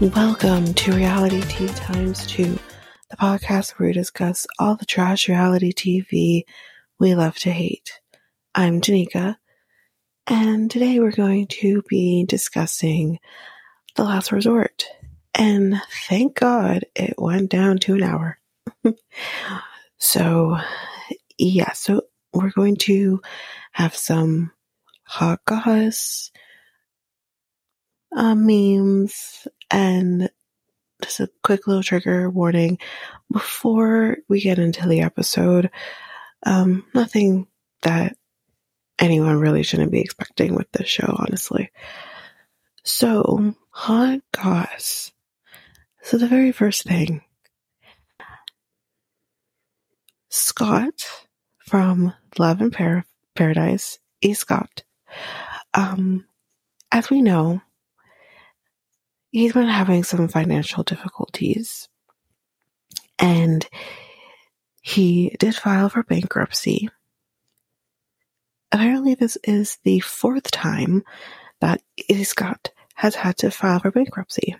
[0.00, 2.58] Welcome to Reality Tea Times 2,
[3.10, 6.42] the podcast where we discuss all the trash reality TV
[6.98, 8.00] we love to hate.
[8.56, 9.36] I'm Janika,
[10.26, 13.20] and today we're going to be discussing
[13.94, 14.84] The Last Resort.
[15.32, 18.40] And thank God it went down to an hour.
[19.98, 20.58] so,
[21.38, 23.22] yeah, so we're going to
[23.70, 24.50] have some
[25.04, 26.32] hot goss,
[28.16, 30.30] uh, memes, and
[31.02, 32.78] just a quick little trigger warning
[33.30, 35.70] before we get into the episode.
[36.44, 37.46] Um, nothing
[37.82, 38.16] that
[38.98, 41.70] anyone really shouldn't be expecting with this show, honestly.
[42.84, 45.12] So, hot goss.
[46.02, 47.22] So, the very first thing
[50.28, 51.06] Scott
[51.58, 54.34] from Love and Par- Paradise, E.
[54.34, 54.82] Scott.
[55.72, 56.26] Um,
[56.92, 57.62] as we know,
[59.34, 61.88] he's been having some financial difficulties.
[63.18, 63.68] And
[64.80, 66.88] he did file for bankruptcy.
[68.70, 71.02] Apparently, this is the fourth time
[71.60, 71.82] that
[72.22, 74.54] Scott has had to file for bankruptcy,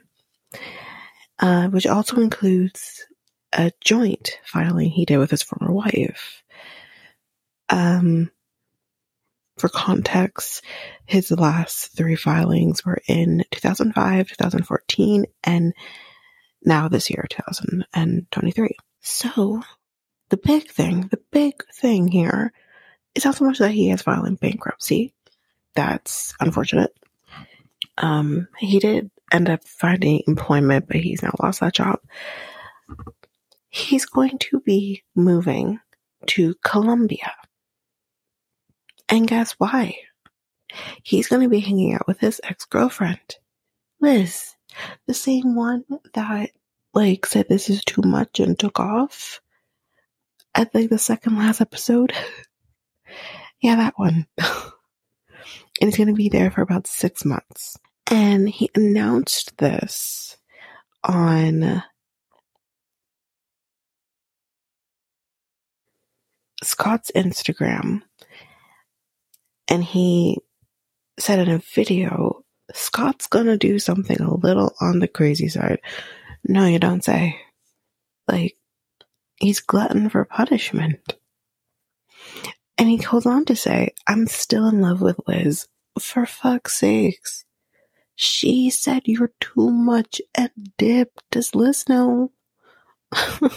[1.39, 3.07] uh, which also includes
[3.53, 6.43] a joint filing he did with his former wife.
[7.69, 8.33] Um,
[9.57, 10.63] for context,
[11.07, 15.73] his last three filings were in 2005, 2014, and
[16.65, 18.77] now this year, 2023.
[19.01, 19.63] So,
[20.31, 22.53] the big thing, the big thing here
[23.15, 25.15] is not so much that he has filed in bankruptcy.
[25.75, 26.93] That's unfortunate.
[27.99, 32.01] Um, he did end up finding employment, but he's now lost that job.
[33.69, 35.81] He's going to be moving
[36.29, 37.33] to Colombia
[39.09, 39.97] and guess why?
[41.03, 43.37] He's going to be hanging out with his ex girlfriend,
[44.01, 44.55] Liz,
[45.07, 45.85] the same one
[46.15, 46.51] that
[46.93, 49.41] like said this is too much and took off
[50.55, 52.13] at like the second last episode.
[53.61, 54.27] yeah, that one.
[54.39, 54.47] and
[55.81, 57.77] he's going to be there for about six months.
[58.11, 60.37] And he announced this
[61.03, 61.83] on
[66.63, 68.03] Scott's Instagram
[69.69, 70.39] and he
[71.19, 75.81] said in a video, Scott's gonna do something a little on the crazy side.
[76.45, 77.41] No, you don't say.
[78.29, 78.57] Like,
[79.37, 81.15] he's glutton for punishment.
[82.77, 85.69] And he goes on to say, I'm still in love with Liz.
[85.99, 87.45] For fuck's sakes.
[88.17, 91.21] She said you're too much and dip.
[91.31, 92.33] Does Liz know?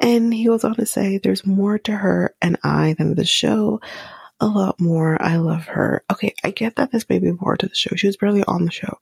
[0.00, 3.80] and he goes on to say, there's more to her and I than the show
[4.40, 5.20] a lot more.
[5.20, 6.04] I love her.
[6.12, 7.94] Okay, I get that this may be more to the show.
[7.96, 8.98] She was barely on the show.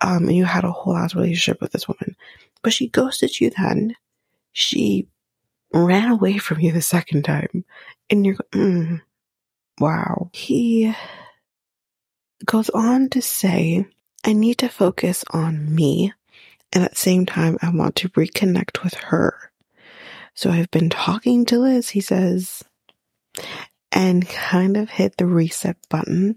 [0.00, 2.16] Um, and you had a whole ass relationship with this woman.
[2.62, 3.94] But she ghosted you then.
[4.52, 5.08] She
[5.72, 7.64] ran away from you the second time.
[8.08, 9.00] And you're, mm,
[9.78, 10.30] wow.
[10.32, 10.94] He
[12.44, 13.86] goes on to say,
[14.24, 16.12] I need to focus on me.
[16.72, 19.50] And at the same time, I want to reconnect with her.
[20.34, 22.62] So I've been talking to Liz, he says,
[23.92, 26.36] and kind of hit the reset button.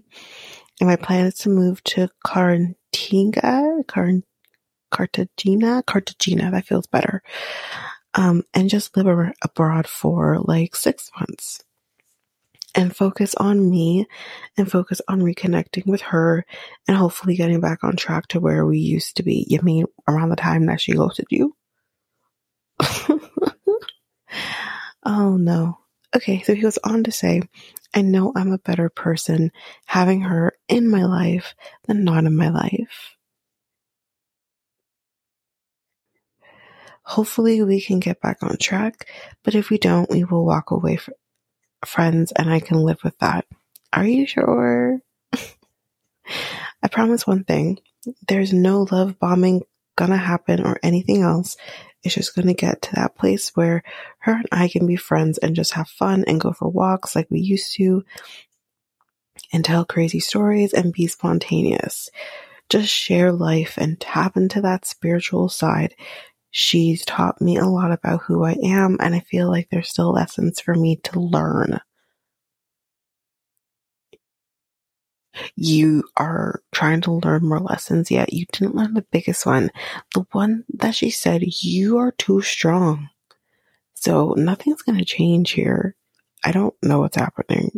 [0.80, 7.22] And my plan is to move to Cartagena, Cartagena, Cartagena, that feels better.
[8.14, 11.64] Um, and just live abroad for like six months
[12.74, 14.06] and focus on me
[14.56, 16.44] and focus on reconnecting with her
[16.88, 19.46] and hopefully getting back on track to where we used to be.
[19.48, 21.54] You mean around the time that she ghosted you?
[25.04, 25.78] oh no.
[26.16, 27.42] Okay, so he goes on to say,
[27.94, 29.50] I know I'm a better person
[29.86, 31.54] having her in my life
[31.86, 33.16] than not in my life.
[37.04, 39.08] Hopefully, we can get back on track,
[39.42, 40.98] but if we don't, we will walk away
[41.84, 43.46] friends and I can live with that.
[43.92, 45.00] Are you sure?
[45.32, 47.78] I promise one thing
[48.28, 49.62] there's no love bombing
[49.96, 51.56] gonna happen or anything else.
[52.04, 53.82] It's just gonna get to that place where
[54.18, 57.30] her and I can be friends and just have fun and go for walks like
[57.30, 58.04] we used to
[59.52, 62.10] and tell crazy stories and be spontaneous.
[62.68, 65.94] Just share life and tap into that spiritual side.
[66.50, 70.12] She's taught me a lot about who I am, and I feel like there's still
[70.12, 71.80] lessons for me to learn.
[75.56, 79.70] You are trying to learn more lessons, yet you didn't learn the biggest one.
[80.14, 83.08] The one that she said, you are too strong.
[83.94, 85.96] So nothing's going to change here.
[86.44, 87.70] I don't know what's happening.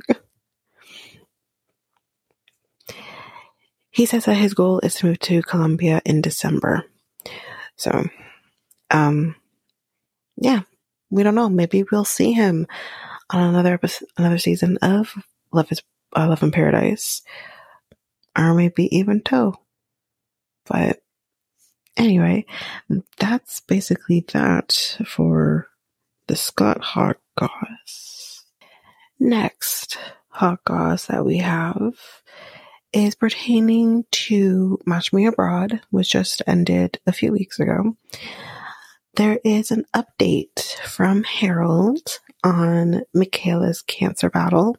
[3.91, 6.85] he says that his goal is to move to Colombia in December.
[7.77, 8.09] So
[8.91, 9.37] um,
[10.37, 10.63] yeah,
[11.11, 11.49] we don't know.
[11.49, 12.67] Maybe we'll see him
[13.31, 15.15] on another episode, another season of
[15.53, 15.83] Love is
[16.17, 17.23] uh, Love in Paradise,
[18.37, 19.57] or maybe even Toe.
[20.67, 21.01] But
[21.97, 22.47] anyway,
[23.19, 25.69] that's basically that for
[26.27, 28.45] the Scott Hot Goss.
[29.19, 29.99] Next
[30.29, 31.95] hot goss that we have
[32.93, 37.97] is pertaining to Match Me Abroad, which just ended a few weeks ago
[39.17, 44.77] there is an update from Harold on Michaela's cancer battle,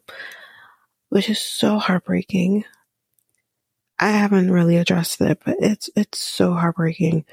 [1.08, 2.64] which is so heartbreaking.
[3.98, 7.24] I haven't really addressed it, but it's it's so heartbreaking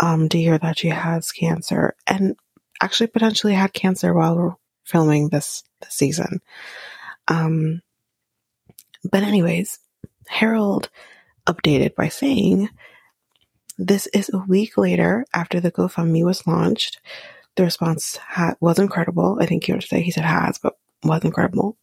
[0.00, 2.36] um, to hear that she has cancer and
[2.80, 6.40] actually potentially had cancer while filming this, this season.
[7.28, 7.80] Um,
[9.10, 9.78] but anyways,
[10.28, 10.90] Harold
[11.46, 12.68] updated by saying
[13.78, 17.00] this is a week later after the GoFundMe was launched.
[17.56, 19.38] The response ha- was incredible.
[19.40, 20.74] I think say he said has, but
[21.04, 21.76] was incredible.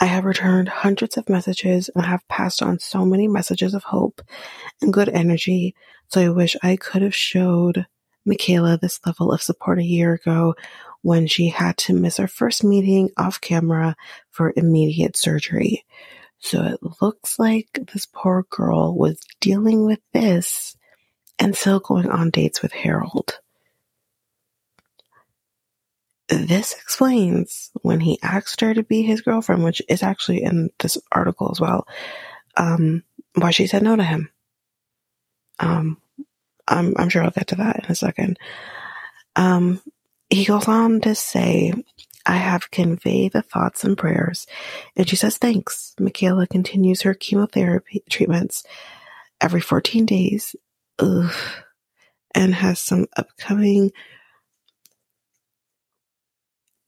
[0.00, 4.20] I have returned hundreds of messages and have passed on so many messages of hope
[4.80, 5.74] and good energy.
[6.08, 7.86] So I wish I could have showed
[8.24, 10.54] Michaela this level of support a year ago
[11.02, 13.96] when she had to miss our first meeting off camera
[14.30, 15.84] for immediate surgery.
[16.38, 20.76] So it looks like this poor girl was dealing with this
[21.38, 23.38] and still going on dates with Harold.
[26.28, 30.98] This explains when he asked her to be his girlfriend, which is actually in this
[31.12, 31.86] article as well,
[32.56, 34.30] um, why she said no to him.
[35.60, 36.00] Um,
[36.66, 38.38] I'm, I'm sure I'll get to that in a second.
[39.36, 39.80] Um,
[40.28, 41.72] he goes on to say
[42.26, 44.46] I have conveyed the thoughts and prayers.
[44.96, 45.94] And she says, thanks.
[46.00, 48.64] Michaela continues her chemotherapy treatments
[49.40, 50.56] every 14 days.
[50.98, 51.32] Ugh.
[52.34, 53.92] And has some upcoming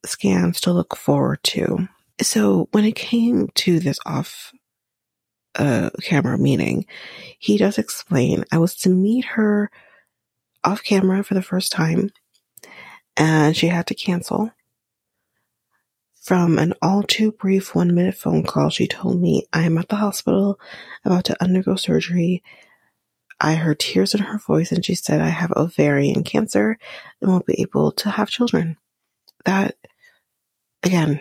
[0.05, 1.89] scans to look forward to.
[2.21, 4.53] So when it came to this off
[5.55, 6.87] uh, camera meeting,
[7.39, 9.71] he does explain I was to meet her
[10.65, 12.11] off camera for the first time
[13.17, 14.53] and she had to cancel.
[16.23, 19.89] From an all too brief one minute phone call, she told me, I am at
[19.89, 20.61] the hospital
[21.05, 22.43] about to undergo surgery.
[23.41, 26.77] I heard tears in her voice and she said, I have ovarian cancer
[27.21, 28.77] and won't be able to have children.
[29.49, 29.77] That,
[30.83, 31.21] again,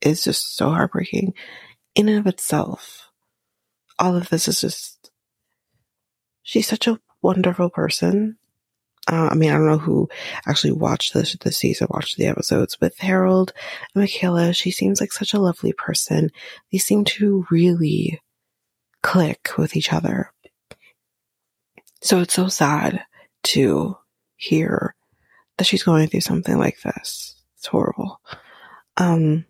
[0.00, 1.34] is just so heartbreaking
[1.96, 3.10] in and of itself.
[3.98, 5.10] All of this is just,
[6.44, 8.36] she's such a wonderful person.
[9.10, 10.08] Uh, I mean, I don't know who
[10.46, 13.52] actually watched this this season, watched the episodes, but Harold
[13.92, 16.30] and Michaela, she seems like such a lovely person.
[16.70, 18.22] They seem to really
[19.02, 20.30] click with each other.
[22.02, 23.02] So it's so sad
[23.42, 23.98] to
[24.36, 24.94] hear
[25.58, 27.40] that she's going through something like this.
[27.56, 28.20] It's horrible.
[28.96, 29.44] Um,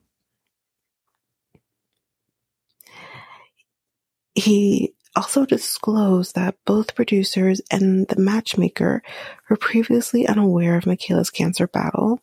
[4.34, 9.02] he also disclosed that both producers and the matchmaker
[9.48, 12.20] were previously unaware of Michaela's cancer battle.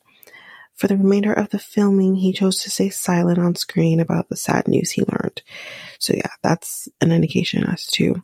[0.76, 4.36] For the remainder of the filming, he chose to stay silent on screen about the
[4.36, 5.42] sad news he learned.
[6.00, 8.24] So yeah, that's an indication as to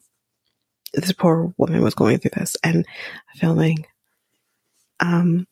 [0.93, 2.85] this poor woman was going through this and
[3.35, 3.85] filming.
[4.99, 5.47] Um,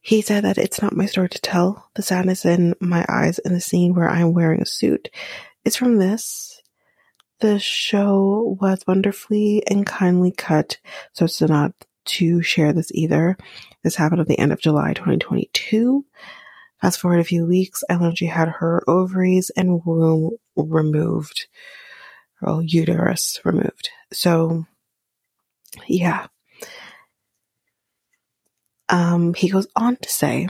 [0.00, 1.90] he said that it's not my story to tell.
[1.96, 5.08] The sadness in my eyes in the scene where I'm wearing a suit
[5.64, 6.62] is from this.
[7.40, 10.78] The show was wonderfully and kindly cut
[11.12, 11.72] so it's not
[12.06, 13.36] to share this either.
[13.82, 16.04] This happened at the end of July 2022.
[16.80, 21.48] Fast forward a few weeks, I learned she had her ovaries and womb removed,
[22.40, 23.90] or uterus removed.
[24.12, 24.66] So,
[25.86, 26.26] yeah.
[28.88, 30.48] Um, he goes on to say,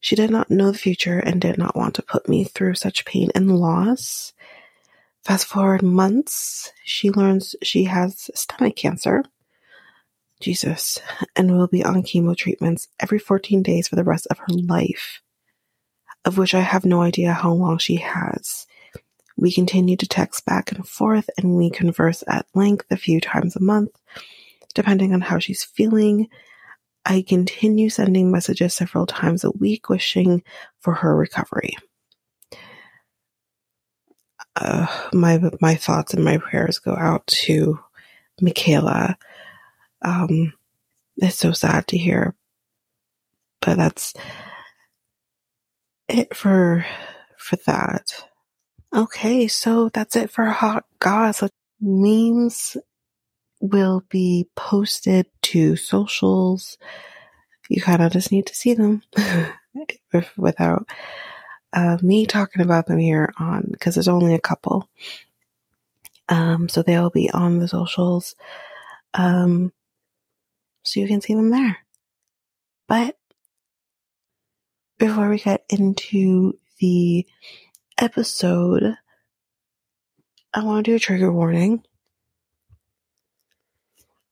[0.00, 3.04] she did not know the future and did not want to put me through such
[3.04, 4.32] pain and loss.
[5.24, 9.24] Fast forward months, she learns she has stomach cancer.
[10.40, 11.00] Jesus,
[11.34, 15.22] and will be on chemo treatments every 14 days for the rest of her life,
[16.24, 18.66] of which I have no idea how long she has.
[19.36, 23.56] We continue to text back and forth and we converse at length a few times
[23.56, 23.90] a month,
[24.74, 26.28] depending on how she's feeling
[27.08, 30.42] I continue sending messages several times a week wishing
[30.80, 31.76] for her recovery.
[34.56, 37.78] Uh, my my thoughts and my prayers go out to
[38.40, 39.16] Michaela.
[40.02, 40.52] Um,
[41.16, 42.34] it's so sad to hear,
[43.60, 44.12] but that's
[46.08, 46.84] it for
[47.38, 48.24] for that.
[48.92, 51.52] Okay, so that's it for hot gossip.
[51.80, 52.76] Memes
[53.66, 56.78] will be posted to socials.
[57.68, 59.02] You kind of just need to see them
[60.36, 60.88] without
[61.72, 64.88] uh, me talking about them here on because there's only a couple.
[66.28, 68.34] Um, so they'll be on the socials.
[69.14, 69.72] Um,
[70.82, 71.78] so you can see them there.
[72.88, 73.16] But
[74.98, 77.26] before we get into the
[77.98, 78.96] episode,
[80.54, 81.84] I want to do a trigger warning.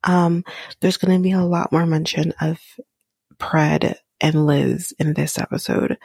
[0.05, 0.45] Um,
[0.81, 2.61] there's going to be a lot more mention of
[3.39, 5.99] Pred and Liz in this episode.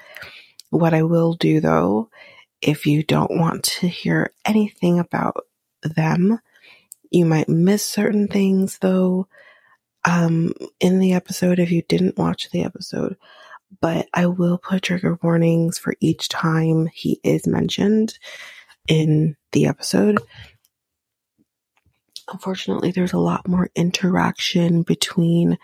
[0.69, 2.09] What I will do though,
[2.61, 5.45] if you don't want to hear anything about
[5.83, 6.39] them,
[7.11, 9.27] you might miss certain things though,
[10.05, 13.17] um, in the episode if you didn't watch the episode.
[13.81, 18.17] But I will put trigger warnings for each time he is mentioned
[18.87, 20.19] in the episode
[22.31, 25.57] unfortunately, there's a lot more interaction between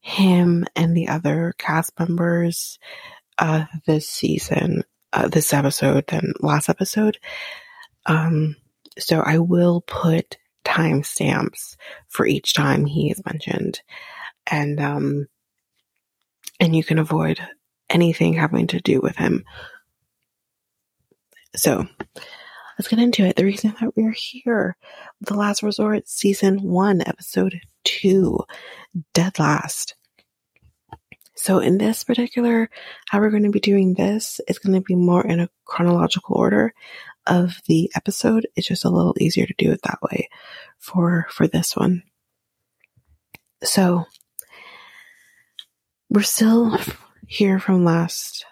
[0.00, 2.78] him and the other cast members
[3.38, 4.82] uh, this season,
[5.12, 7.18] uh, this episode than last episode.
[8.06, 8.56] Um,
[8.98, 11.76] so I will put timestamps
[12.08, 13.80] for each time he is mentioned,
[14.46, 15.28] and um,
[16.60, 17.40] and you can avoid
[17.88, 19.44] anything having to do with him.
[21.54, 21.86] So
[22.78, 23.36] let's get into it.
[23.36, 24.76] The reason that we're here,
[25.20, 28.40] The Last Resort, Season 1, Episode 2,
[29.14, 29.94] Dead Last.
[31.34, 32.70] So, in this particular,
[33.08, 36.36] how we're going to be doing this, is going to be more in a chronological
[36.36, 36.72] order
[37.26, 38.46] of the episode.
[38.54, 40.28] It's just a little easier to do it that way
[40.78, 42.02] for, for this one.
[43.62, 44.04] So,
[46.10, 46.78] we're still
[47.26, 48.44] here from last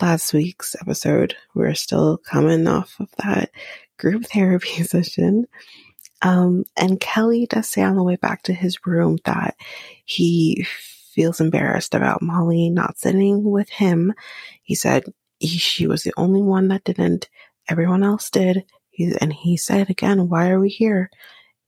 [0.00, 1.34] last week's episode.
[1.54, 3.50] We're still coming off of that
[3.98, 5.46] group therapy session.
[6.22, 9.56] Um, and Kelly does say on the way back to his room that
[10.04, 10.66] he
[11.12, 14.12] feels embarrassed about Molly not sitting with him.
[14.62, 15.04] He said
[15.38, 17.28] he, she was the only one that didn't.
[17.68, 18.64] Everyone else did.
[18.90, 21.10] He, and he said again, why are we here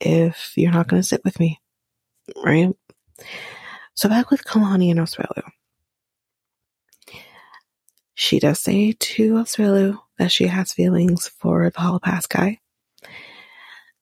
[0.01, 1.61] if you're not going to sit with me?
[2.45, 2.75] Right?
[3.95, 5.43] So back with Kalani and Asuelu.
[8.21, 12.59] She does say to Asuelu that she has feelings for the Hall Pass guy.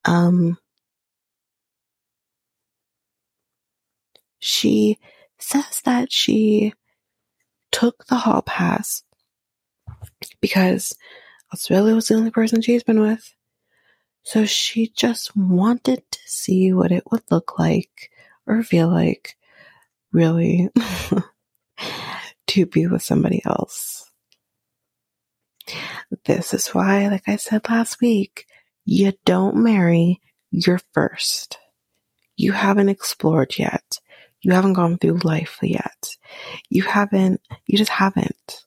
[0.05, 0.59] Um,
[4.41, 4.99] she
[5.39, 6.75] says that she
[7.71, 9.05] took the Hall Pass
[10.41, 10.97] because
[11.55, 13.33] Asuelu was the only person she's been with.
[14.25, 18.11] So she just wanted to see what it would look like
[18.49, 19.37] or feel like,
[20.11, 20.71] really,
[22.49, 24.08] to be with somebody else.
[26.25, 28.47] This is why, like I said last week,
[28.85, 31.59] you don't marry your first.
[32.37, 34.01] You haven't explored yet.
[34.41, 36.17] You haven't gone through life yet.
[36.71, 38.65] You haven't, you just haven't.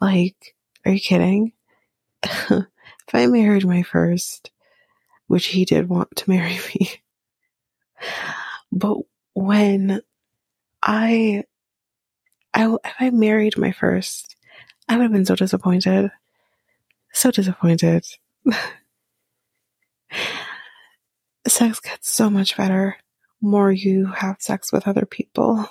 [0.00, 0.54] Like,
[0.84, 1.52] are you kidding?
[2.22, 2.66] if
[3.12, 4.50] I married my first,
[5.26, 6.90] which he did want to marry me,
[8.70, 8.98] but
[9.34, 10.02] when
[10.82, 11.44] I
[12.54, 14.36] I, if I married my first,
[14.88, 16.10] I would have been so disappointed.
[17.12, 18.04] So disappointed.
[21.46, 22.96] sex gets so much better
[23.42, 25.66] more you have sex with other people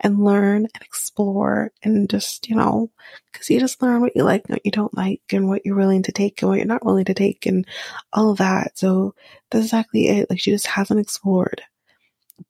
[0.00, 2.90] and learn and explore and just, you know,
[3.32, 5.76] because you just learn what you like and what you don't like and what you're
[5.76, 7.66] willing to take and what you're not willing to take and
[8.12, 8.78] all of that.
[8.78, 9.14] So
[9.50, 10.28] that's exactly it.
[10.28, 11.62] Like she just hasn't explored.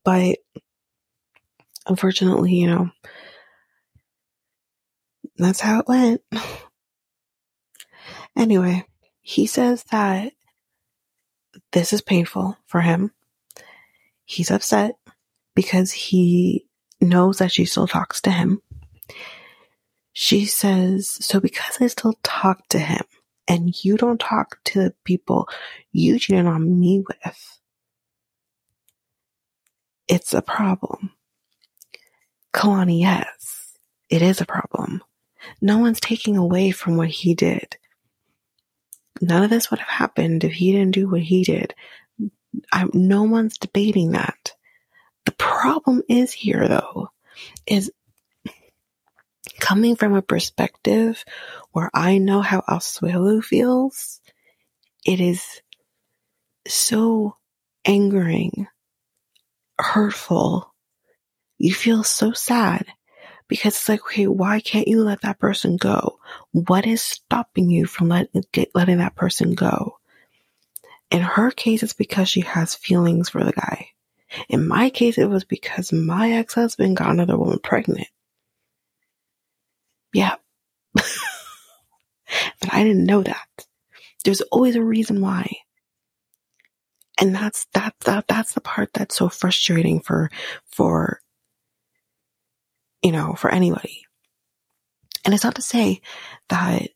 [0.05, 0.39] But
[1.87, 2.91] unfortunately, you know,
[5.37, 6.23] that's how it went.
[8.37, 8.85] Anyway,
[9.21, 10.33] he says that
[11.73, 13.13] this is painful for him.
[14.25, 14.95] He's upset
[15.55, 16.67] because he
[17.01, 18.61] knows that she still talks to him.
[20.13, 23.03] She says, So because I still talk to him
[23.49, 25.49] and you don't talk to the people
[25.91, 27.59] you cheated on me with,
[30.09, 31.11] it's a problem.
[32.53, 33.77] Kalani, yes,
[34.11, 35.03] it is a problem.
[35.61, 37.77] No one's taking away from what he did.
[39.23, 41.77] None of this would have happened if he didn't do what he did.
[42.73, 44.53] I, no one's debating that.
[45.27, 47.11] The problem is here, though,
[47.65, 47.93] is
[49.61, 51.25] coming from a perspective
[51.71, 54.21] where I know how Asuelu feels.
[55.07, 55.45] It is
[56.67, 57.37] so
[57.85, 58.67] angering,
[59.79, 60.75] hurtful.
[61.59, 62.87] You feel so sad
[63.49, 66.19] because it's like, okay, why can't you let that person go?
[66.53, 69.99] What is stopping you from let, get, letting that person go?
[71.11, 73.89] In her case, it's because she has feelings for the guy.
[74.49, 78.09] In my case, it was because my ex husband got another woman pregnant.
[80.15, 80.37] Yeah.
[80.95, 81.05] but
[82.71, 83.47] I didn't know that.
[84.25, 85.55] There's always a reason why.
[87.21, 90.31] And that's, that, that, that's the part that's so frustrating for,
[90.65, 91.21] for,
[93.03, 94.05] you know, for anybody.
[95.25, 96.01] And it's not to say
[96.49, 96.89] that,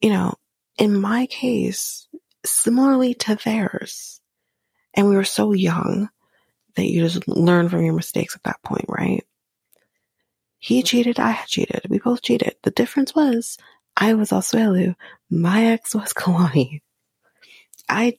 [0.00, 0.34] you know,
[0.78, 2.08] in my case,
[2.44, 4.20] similarly to theirs,
[4.94, 6.08] and we were so young
[6.76, 9.24] that you just learn from your mistakes at that point, right?
[10.58, 11.82] He cheated, I had cheated.
[11.88, 12.56] We both cheated.
[12.62, 13.58] The difference was
[13.96, 14.94] I was Asuelu.
[15.30, 16.80] My ex was Kalani.
[17.88, 18.18] I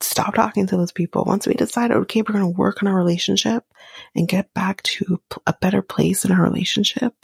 [0.00, 1.24] stopped talking to those people.
[1.24, 3.64] Once we decided, okay, we're going to work on our relationship
[4.14, 7.14] and get back to a better place in our relationship.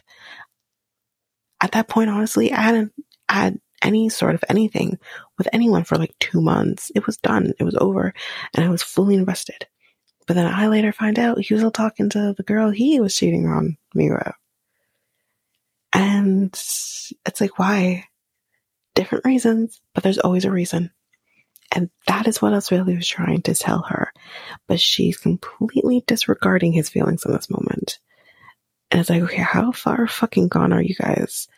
[1.61, 2.93] At that point, honestly, I hadn't
[3.29, 4.99] had any sort of anything
[5.39, 6.91] with anyone for like two months.
[6.95, 7.53] It was done.
[7.59, 8.15] It was over
[8.55, 9.67] and I was fully invested.
[10.27, 13.17] But then I later find out he was still talking to the girl he was
[13.17, 14.33] cheating on me with.
[15.93, 18.05] And it's like, why?
[18.95, 20.91] Different reasons, but there's always a reason.
[21.75, 24.13] And that is what Asuelu was trying to tell her.
[24.69, 27.99] But she's completely disregarding his feelings in this moment.
[28.91, 31.49] And it's like, okay, how far fucking gone are you guys?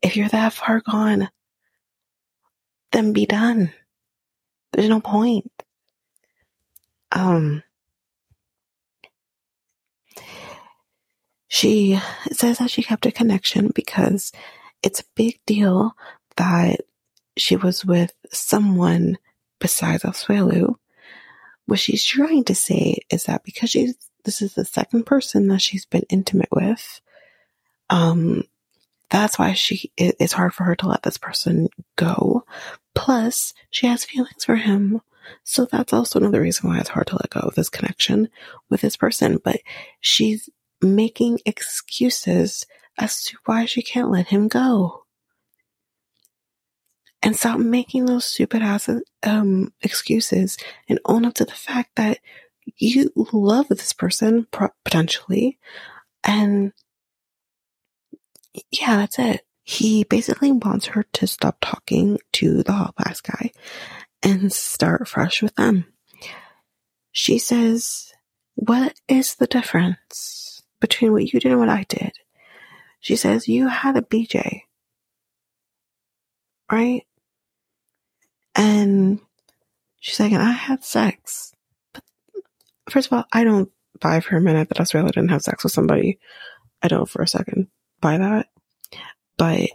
[0.00, 1.28] If you're that far gone,
[2.92, 3.72] then be done.
[4.72, 5.50] There's no point.
[7.10, 7.64] Um,
[11.48, 11.98] she
[12.30, 14.30] says that she kept a connection because
[14.82, 15.96] it's a big deal
[16.36, 16.82] that
[17.36, 19.18] she was with someone
[19.58, 20.74] besides Asuelu.
[21.66, 23.94] What she's trying to say is that because she's
[24.24, 27.00] this is the second person that she's been intimate with,
[27.88, 28.44] um,
[29.10, 32.44] that's why she it's hard for her to let this person go.
[32.94, 35.00] Plus, she has feelings for him.
[35.44, 38.28] So that's also another reason why it's hard to let go of this connection
[38.70, 39.38] with this person.
[39.42, 39.60] But
[40.00, 40.48] she's
[40.80, 42.66] making excuses
[42.98, 45.04] as to why she can't let him go.
[47.22, 48.88] And stop making those stupid ass
[49.24, 50.56] um, excuses
[50.88, 52.18] and own up to the fact that
[52.76, 54.46] you love this person
[54.84, 55.58] potentially.
[56.22, 56.72] And
[58.70, 59.42] yeah, that's it.
[59.62, 63.50] He basically wants her to stop talking to the hall pass guy
[64.22, 65.86] and start fresh with them.
[67.12, 68.12] She says,
[68.54, 72.12] What is the difference between what you did and what I did?
[73.00, 74.62] She says, You had a BJ,
[76.70, 77.04] right?
[78.54, 79.20] And
[80.00, 81.52] she's like, I had sex.
[81.92, 82.02] But
[82.88, 85.72] first of all, I don't buy for a minute that Asuelu didn't have sex with
[85.72, 86.18] somebody.
[86.82, 87.68] I don't for a second
[88.00, 88.46] buy that.
[89.36, 89.70] But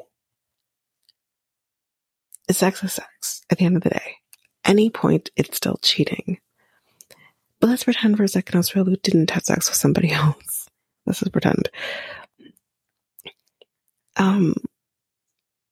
[2.52, 4.16] sex is sex at the end of the day.
[4.66, 6.40] Any point, it's still cheating.
[7.60, 10.70] But let's pretend for a second Asuelu didn't have sex with somebody else.
[11.06, 11.70] Let's just pretend.
[14.16, 14.56] Um,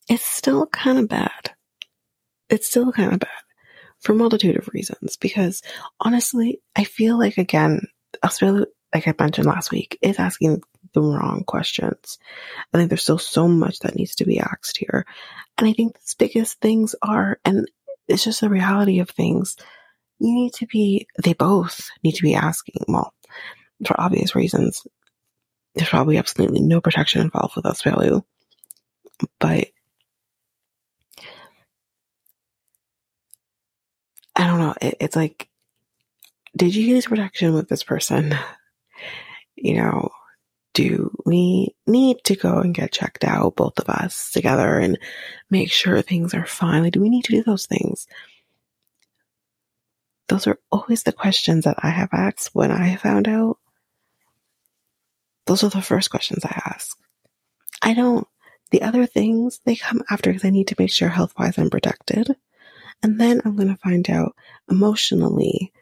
[0.10, 1.52] it's still kind of bad
[2.52, 3.30] it's still kind of bad
[4.00, 5.18] for a multitude of reasons.
[5.18, 5.62] Because
[6.00, 7.88] honestly, I feel like again,
[8.24, 10.62] Asuelu, like I mentioned last week, is asking
[10.94, 12.20] the wrong questions.
[12.74, 15.06] I think there's still so much that needs to be asked here.
[15.58, 17.68] And I think the biggest things are, and
[18.08, 19.56] it's just the reality of things.
[20.20, 23.14] You need to be, they both need to be asking, well,
[23.86, 24.86] for obvious reasons.
[25.74, 28.24] There's probably absolutely no protection involved with Asuelu.
[29.40, 29.68] But
[34.36, 34.76] I don't know.
[34.82, 35.50] It, it's like,
[36.56, 38.36] did you use protection with this person?
[39.56, 40.10] You know,
[40.74, 44.98] do we need to go and get checked out, both of us together, and
[45.50, 46.84] make sure things are fine?
[46.84, 48.08] Like, do we need to do those things?
[50.28, 53.58] Those are always the questions that I have asked when I found out.
[55.46, 56.98] Those are the first questions I ask.
[57.82, 58.26] I don't,
[58.70, 61.70] the other things, they come after because I need to make sure health wise I'm
[61.70, 62.36] protected.
[63.04, 64.36] And then I'm going to find out
[64.70, 65.74] emotionally,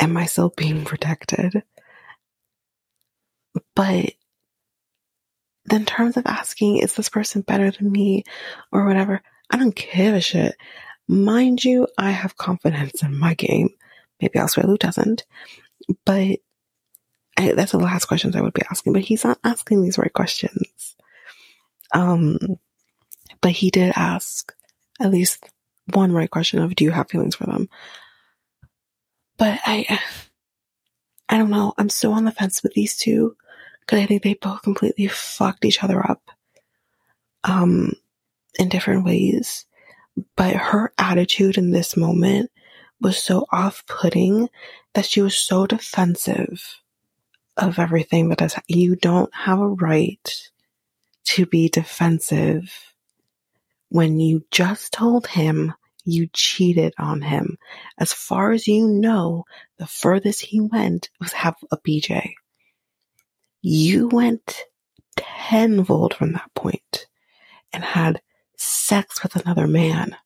[0.00, 1.62] am I still being protected?
[3.76, 4.14] But
[5.70, 8.24] in terms of asking, is this person better than me
[8.72, 9.22] or whatever?
[9.50, 10.56] I don't give a shit.
[11.06, 13.70] Mind you, I have confidence in my game.
[14.20, 15.24] Maybe Asuelu doesn't,
[16.04, 16.38] but
[17.36, 18.92] I, that's the last questions I would be asking.
[18.94, 20.96] But he's not asking these right questions.
[21.92, 22.38] Um,
[23.40, 24.52] but he did ask
[25.00, 25.44] at least
[25.92, 27.68] one right question of, do you have feelings for them?
[29.36, 29.98] But I,
[31.28, 31.74] I don't know.
[31.76, 33.36] I'm still on the fence with these two
[33.80, 36.22] because I think they both completely fucked each other up,
[37.42, 37.92] um,
[38.58, 39.66] in different ways.
[40.36, 42.50] But her attitude in this moment
[43.00, 44.48] was so off-putting
[44.94, 46.80] that she was so defensive
[47.56, 50.50] of everything that is, you don't have a right
[51.24, 52.93] to be defensive
[53.94, 55.72] when you just told him
[56.04, 57.56] you cheated on him.
[57.96, 59.44] As far as you know,
[59.78, 62.32] the furthest he went was have a BJ.
[63.62, 64.64] You went
[65.16, 67.06] tenfold from that point
[67.72, 68.20] and had
[68.58, 70.16] sex with another man.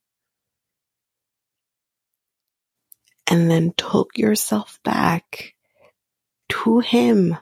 [3.27, 5.53] And then took yourself back
[6.49, 7.37] to him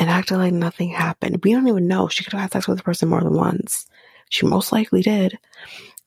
[0.00, 1.44] and acted like nothing happened.
[1.44, 2.08] We don't even know.
[2.08, 3.86] She could have had sex with the person more than once.
[4.30, 5.38] She most likely did.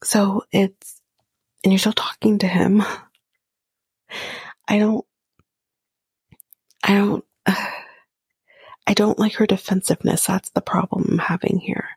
[0.02, 1.00] So it's,
[1.62, 2.82] and you're still talking to him.
[4.68, 5.04] I don't,
[6.82, 7.24] I don't,
[8.86, 10.26] I don't like her defensiveness.
[10.26, 11.88] That's the problem I'm having here.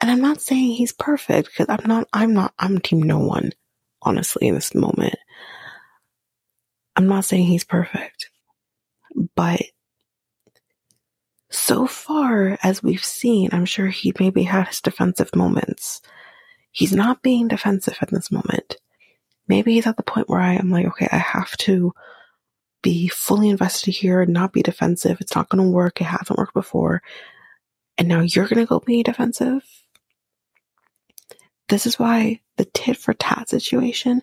[0.00, 3.52] And I'm not saying he's perfect because I'm not, I'm not, I'm team no one,
[4.02, 5.16] honestly, in this moment.
[6.96, 8.28] I'm not saying he's perfect,
[9.34, 9.62] but
[11.50, 16.00] so far as we've seen, I'm sure he maybe had his defensive moments.
[16.70, 18.76] He's not being defensive at this moment.
[19.48, 21.92] Maybe he's at the point where I am like, okay, I have to
[22.82, 25.20] be fully invested here and not be defensive.
[25.20, 26.00] It's not going to work.
[26.00, 27.02] It hasn't worked before.
[27.98, 29.62] And now you're going to go be defensive.
[31.68, 34.22] This is why the tit for tat situation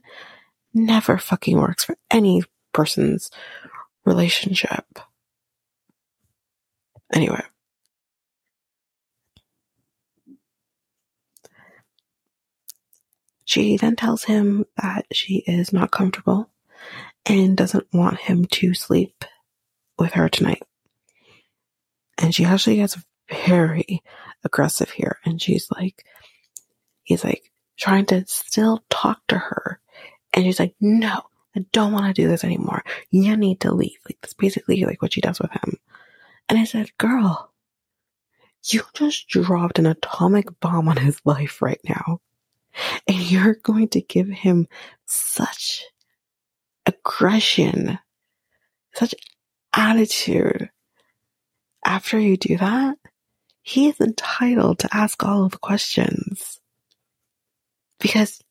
[0.74, 3.30] never fucking works for any person's
[4.06, 4.86] relationship.
[7.14, 7.42] Anyway.
[13.46, 16.50] She then tells him that she is not comfortable
[17.26, 19.24] and doesn't want him to sleep
[19.98, 20.64] with her tonight.
[22.18, 22.98] And she actually gets
[23.30, 24.04] very
[24.44, 25.20] aggressive here.
[25.24, 26.06] And she's like,
[27.04, 29.80] he's like trying to still talk to her.
[30.34, 31.22] And she's like, no,
[31.56, 32.84] I don't want to do this anymore.
[33.12, 33.98] You need to leave.
[34.06, 35.78] Like that's basically like what she does with him.
[36.50, 37.52] And I said, girl,
[38.70, 42.22] you just dropped an atomic bomb on his life right now.
[43.08, 44.68] And you're going to give him
[45.06, 45.84] such
[46.86, 48.00] aggression,
[48.94, 49.16] such
[49.74, 50.70] attitude.
[51.86, 52.98] After you do that,
[53.62, 56.60] he is entitled to ask all of the questions.
[58.00, 58.42] Because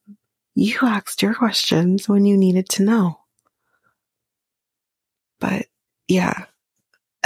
[0.54, 3.20] you asked your questions when you needed to know.
[5.38, 5.66] But
[6.08, 6.46] yeah,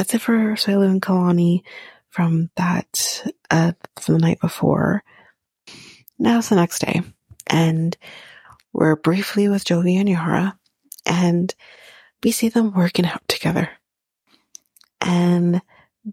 [0.01, 1.63] it for Asuelu and Kalani
[2.09, 5.03] from that, uh, from the night before.
[6.19, 7.03] Now it's the next day,
[7.47, 7.97] and
[8.73, 10.59] we're briefly with Jovi and Yara,
[11.07, 11.55] and
[12.23, 13.71] we see them working out together.
[15.01, 15.63] And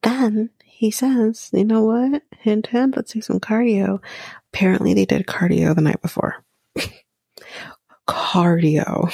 [0.04, 2.24] then he says, you know what?
[2.40, 4.00] Hint, hint, let's do some cardio.
[4.54, 6.44] Apparently they did cardio the night before.
[8.08, 9.12] cardio.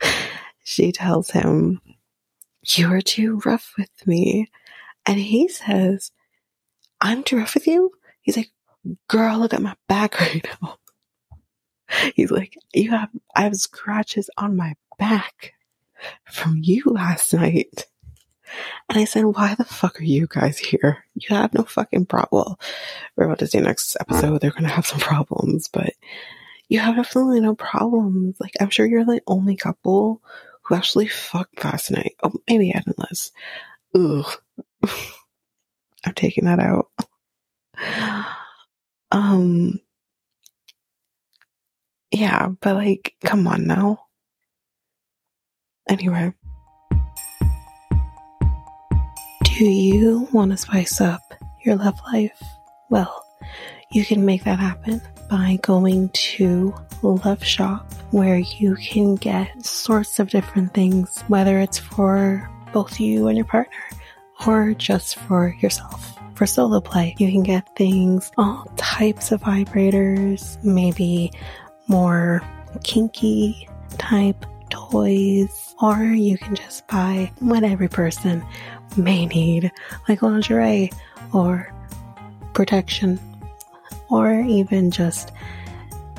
[0.64, 1.80] she tells him,
[2.66, 4.50] you are too rough with me.
[5.06, 6.12] And he says,
[7.00, 7.92] I'm too rough with you?
[8.22, 8.50] He's like,
[9.08, 10.78] girl, look at my back right now.
[12.14, 15.54] He's like, you have, I have scratches on my back
[16.24, 17.86] from you last night.
[18.88, 21.04] And I said, why the fuck are you guys here?
[21.14, 22.56] You have no fucking problem.
[23.16, 25.94] We're about to see next episode, they're going to have some problems, but
[26.68, 28.36] you have absolutely no problems.
[28.40, 30.22] Like, I'm sure you're the only couple
[30.64, 32.14] who actually fucked last night.
[32.22, 33.32] Oh, maybe Ed Liz.
[33.94, 34.26] Ugh.
[36.04, 36.88] I'm taking that out.
[39.12, 39.78] Um,
[42.10, 44.06] yeah, but like, come on now.
[45.88, 46.34] Anyway.
[49.44, 51.22] Do you want to spice up
[51.64, 52.42] your love life?
[52.90, 53.24] Well,
[53.92, 55.00] you can make that happen
[55.34, 61.76] by going to Love Shop, where you can get sorts of different things, whether it's
[61.76, 63.74] for both you and your partner
[64.46, 66.16] or just for yourself.
[66.36, 71.32] For solo play, you can get things, all types of vibrators, maybe
[71.88, 72.40] more
[72.84, 73.68] kinky
[73.98, 78.46] type toys, or you can just buy what every person
[78.96, 79.72] may need,
[80.08, 80.92] like lingerie
[81.32, 81.74] or
[82.52, 83.18] protection,
[84.14, 85.32] or even just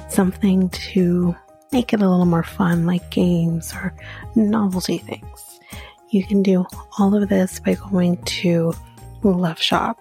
[0.09, 1.35] something to
[1.71, 3.93] make it a little more fun, like games or
[4.35, 5.59] novelty things.
[6.09, 6.65] You can do
[6.97, 8.73] all of this by going to
[9.23, 9.97] Love Shop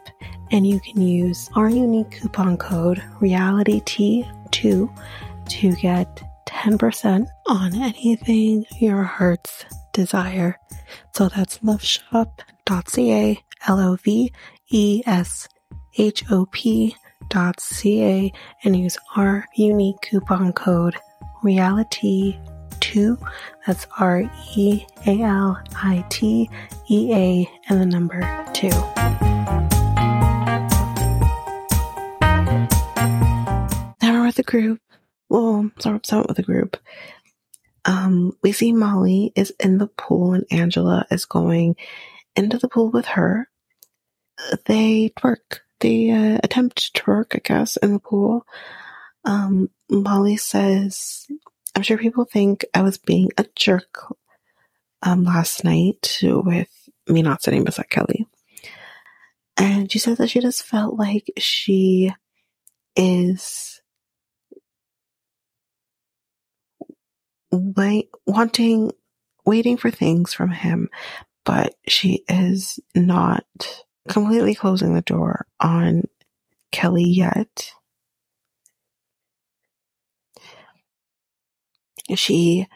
[0.50, 5.00] and you can use our unique coupon code REALITEA2
[5.48, 10.58] to get 10% on anything your heart's desire.
[11.14, 14.32] So that's loveshop.ca, L O V
[14.70, 15.48] E S
[15.96, 16.94] H O P
[17.28, 18.32] dot ca
[18.62, 20.96] and use our unique coupon code
[21.42, 22.38] realitea
[22.80, 23.18] 2
[23.66, 26.48] that's R E A L I T
[26.90, 28.20] E A and the number
[28.52, 28.68] 2
[34.02, 34.80] now we're with the group
[35.28, 36.76] well sorry start with the group
[37.84, 41.76] um, we see Molly is in the pool and Angela is going
[42.34, 43.48] into the pool with her.
[44.66, 45.60] They twerk.
[45.84, 48.46] They uh, attempt to work, I guess, in the pool.
[49.26, 51.26] Um, Molly says,
[51.74, 54.02] I'm sure people think I was being a jerk
[55.02, 56.70] um, last night with
[57.06, 58.26] me not sitting beside Kelly.
[59.58, 62.14] And she says that she just felt like she
[62.96, 63.82] is
[67.52, 68.90] wait, wanting,
[69.44, 70.88] waiting for things from him,
[71.44, 73.44] but she is not
[74.08, 76.04] completely closing the door on
[76.72, 77.70] Kelly yet.
[82.14, 82.66] She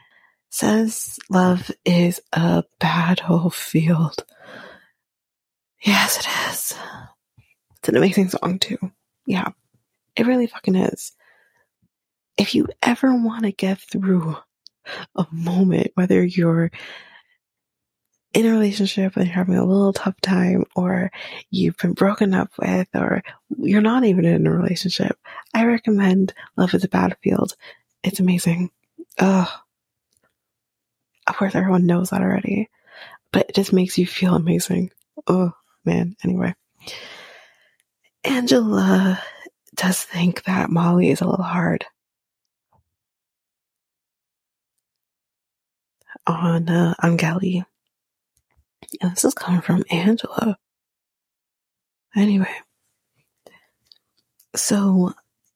[0.50, 4.24] says love is a battlefield.
[5.82, 6.74] Yes, it is.
[7.78, 8.78] It's an amazing song too.
[9.26, 9.50] Yeah,
[10.16, 11.12] it really fucking is.
[12.36, 14.36] If you ever want to get through
[15.14, 16.70] a moment, whether you're
[18.34, 21.10] in a relationship and you're having a little tough time, or
[21.50, 23.22] you've been broken up with, or
[23.58, 25.18] you're not even in a relationship,
[25.54, 27.54] I recommend Love is a Battlefield.
[28.04, 28.70] It's amazing.
[29.18, 29.48] Ugh.
[31.26, 32.70] Of course, everyone knows that already,
[33.32, 34.90] but it just makes you feel amazing.
[35.26, 35.52] Oh,
[35.84, 36.16] man.
[36.24, 36.54] Anyway.
[38.24, 39.22] Angela
[39.74, 41.84] does think that Molly is a little hard.
[46.28, 47.64] on uh, on.
[49.00, 50.58] And this is coming from Angela.
[52.16, 52.54] Anyway,
[54.56, 55.12] so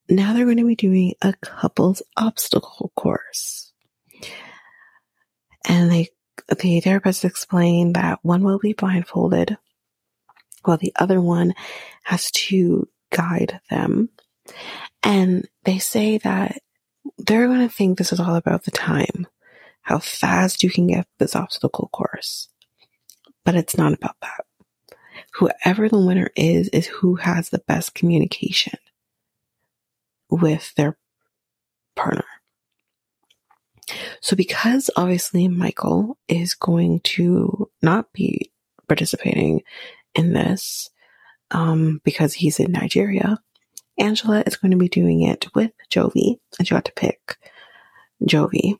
[0.07, 3.73] now they're going to be doing a couples obstacle course,
[5.67, 6.09] and they
[6.59, 9.57] the therapist explained that one will be blindfolded,
[10.63, 11.53] while the other one
[12.03, 14.09] has to guide them,
[15.01, 16.59] and they say that
[17.17, 19.27] they're going to think this is all about the time
[19.81, 22.47] how fast you can get this obstacle course.
[23.45, 24.45] But it's not about that.
[25.33, 28.77] Whoever the winner is, is who has the best communication
[30.29, 30.97] with their
[31.95, 32.25] partner.
[34.21, 38.51] So because obviously Michael is going to not be
[38.87, 39.63] participating
[40.15, 40.89] in this,
[41.51, 43.39] um, because he's in Nigeria,
[43.97, 47.37] Angela is going to be doing it with Jovi, and she got to pick
[48.23, 48.79] Jovi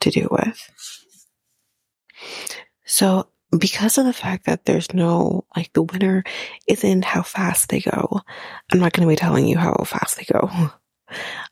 [0.00, 0.70] to do with.
[2.84, 6.24] So because of the fact that there's no, like the winner
[6.66, 8.20] isn't how fast they go,
[8.72, 10.50] I'm not going to be telling you how fast they go.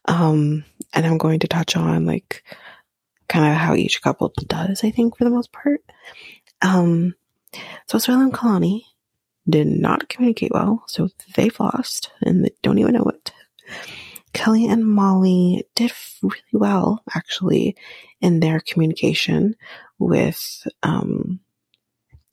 [0.06, 2.42] Um, and I'm going to touch on like
[3.28, 5.82] kind of how each couple does, I think, for the most part.
[6.62, 7.14] Um,
[7.86, 8.86] so Sterling and Kalani
[9.48, 13.32] did not communicate well, so they've lost and they don't even know it.
[14.32, 17.76] Kelly and Molly did really well, actually,
[18.20, 19.54] in their communication
[19.98, 21.40] with um,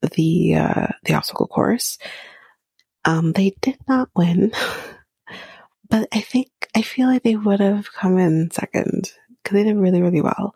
[0.01, 1.97] the uh, the obstacle course.
[3.05, 4.51] Um, they did not win,
[5.89, 9.11] but I think I feel like they would have come in second
[9.43, 10.53] because they did really really well.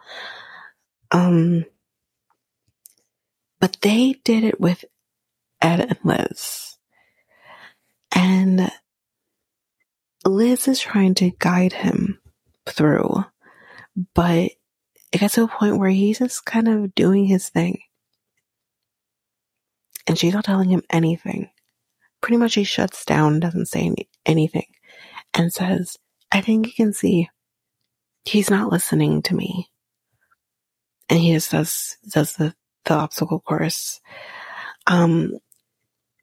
[1.12, 1.66] Um,
[3.60, 4.84] but they did it with
[5.62, 6.78] Ed and Liz,
[8.14, 8.72] and
[10.26, 12.20] Liz is trying to guide him
[12.66, 13.26] through,
[14.14, 14.52] but
[15.12, 17.80] it gets to a point where he's just kind of doing his thing.
[20.08, 21.50] And she's not telling him anything.
[22.22, 24.68] Pretty much he shuts down, doesn't say any, anything,
[25.34, 25.98] and says,
[26.32, 27.30] I think you can see
[28.24, 29.70] he's not listening to me.
[31.10, 34.00] And he just does, does the, the obstacle course.
[34.88, 35.34] Um,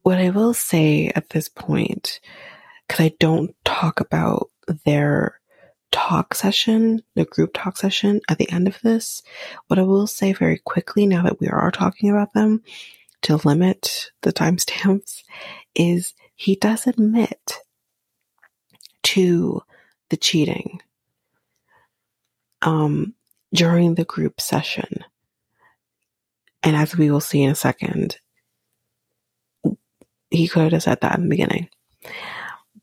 [0.03, 2.19] what I will say at this point,
[2.87, 4.49] because I don't talk about
[4.85, 5.39] their
[5.91, 9.21] talk session, the group talk session at the end of this,
[9.67, 12.63] what I will say very quickly now that we are talking about them
[13.23, 15.23] to limit the timestamps
[15.75, 17.59] is he does admit
[19.03, 19.61] to
[20.09, 20.81] the cheating
[22.61, 23.13] um,
[23.53, 25.03] during the group session.
[26.63, 28.17] And as we will see in a second,
[30.29, 31.69] he could have said that in the beginning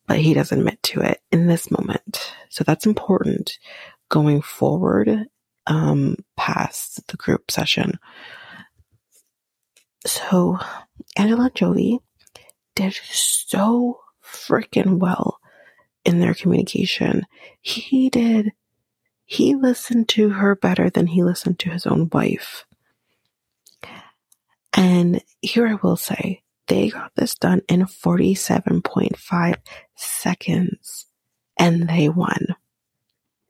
[0.09, 2.35] but he doesn't admit to it in this moment.
[2.48, 3.59] So that's important
[4.09, 5.27] going forward
[5.66, 7.98] um, past the group session.
[10.09, 10.59] So
[11.16, 11.99] Angela Jovi
[12.75, 15.38] did so freaking well
[16.03, 17.27] in their communication.
[17.61, 18.53] He did,
[19.27, 22.64] he listened to her better than he listened to his own wife.
[24.73, 29.57] And here I will say, they got this done in 47.5
[29.94, 31.07] seconds
[31.59, 32.57] and they won.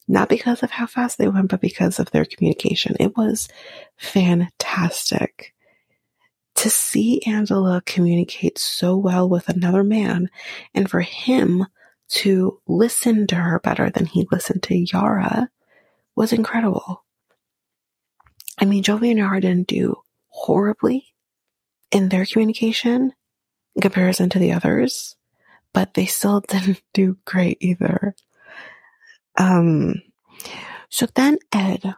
[0.09, 2.97] Not because of how fast they went, but because of their communication.
[2.99, 3.49] It was
[3.97, 5.55] fantastic
[6.59, 10.29] to see Angela communicate so well with another man
[10.75, 11.66] and for him
[12.09, 15.51] to listen to her better than he listened to Yara
[16.16, 17.05] was incredible.
[18.59, 19.97] I mean, Jovi and Yara didn't do
[20.29, 21.14] horribly,
[21.90, 23.12] in their communication
[23.75, 25.16] in comparison to the others,
[25.73, 28.14] but they still didn't do great either.
[29.37, 30.03] Um,
[30.88, 31.94] so then Ed,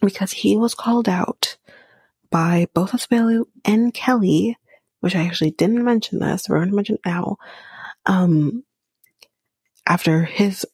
[0.00, 1.56] because he was called out
[2.30, 4.56] by both Asuelu and Kelly,
[5.00, 7.36] which I actually didn't mention this, we're going to mention now,
[8.06, 8.64] um,
[9.86, 10.66] after his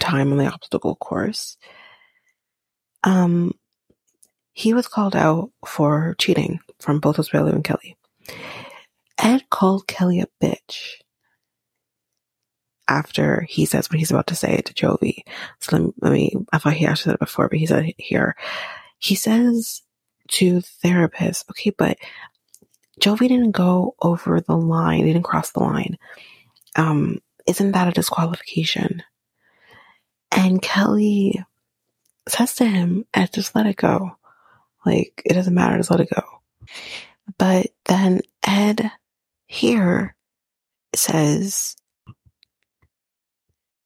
[0.00, 1.56] time on the obstacle course,
[3.02, 3.52] um,
[4.52, 7.96] he was called out for cheating from both Asuelu and Kelly.
[9.18, 10.94] Ed called Kelly a bitch
[12.88, 15.22] after he says what he's about to say to Jovi.
[15.60, 17.86] So let me, let me, I thought he actually said it before, but he said
[17.86, 18.36] it here.
[18.98, 19.82] He says
[20.28, 21.98] to the therapist, okay, but
[23.00, 25.98] Jovi didn't go over the line, didn't cross the line.
[26.76, 29.02] Um, isn't that a disqualification?
[30.30, 31.44] And Kelly
[32.28, 34.16] says to him, Ed, just let it go.
[34.84, 36.22] Like, it doesn't matter, just let it go.
[37.38, 38.90] But then Ed
[39.46, 40.16] here
[40.94, 41.76] says,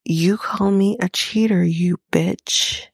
[0.05, 2.87] You call me a cheater, you bitch.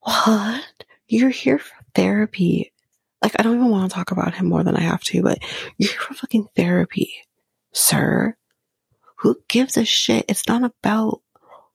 [0.00, 0.79] What?
[1.10, 2.72] You're here for therapy.
[3.20, 5.40] Like, I don't even want to talk about him more than I have to, but
[5.76, 7.12] you're here for fucking therapy,
[7.72, 8.36] sir.
[9.16, 10.24] Who gives a shit?
[10.28, 11.20] It's not about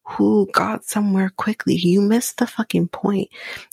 [0.06, 1.76] who got somewhere quickly.
[1.76, 3.28] You missed the fucking point.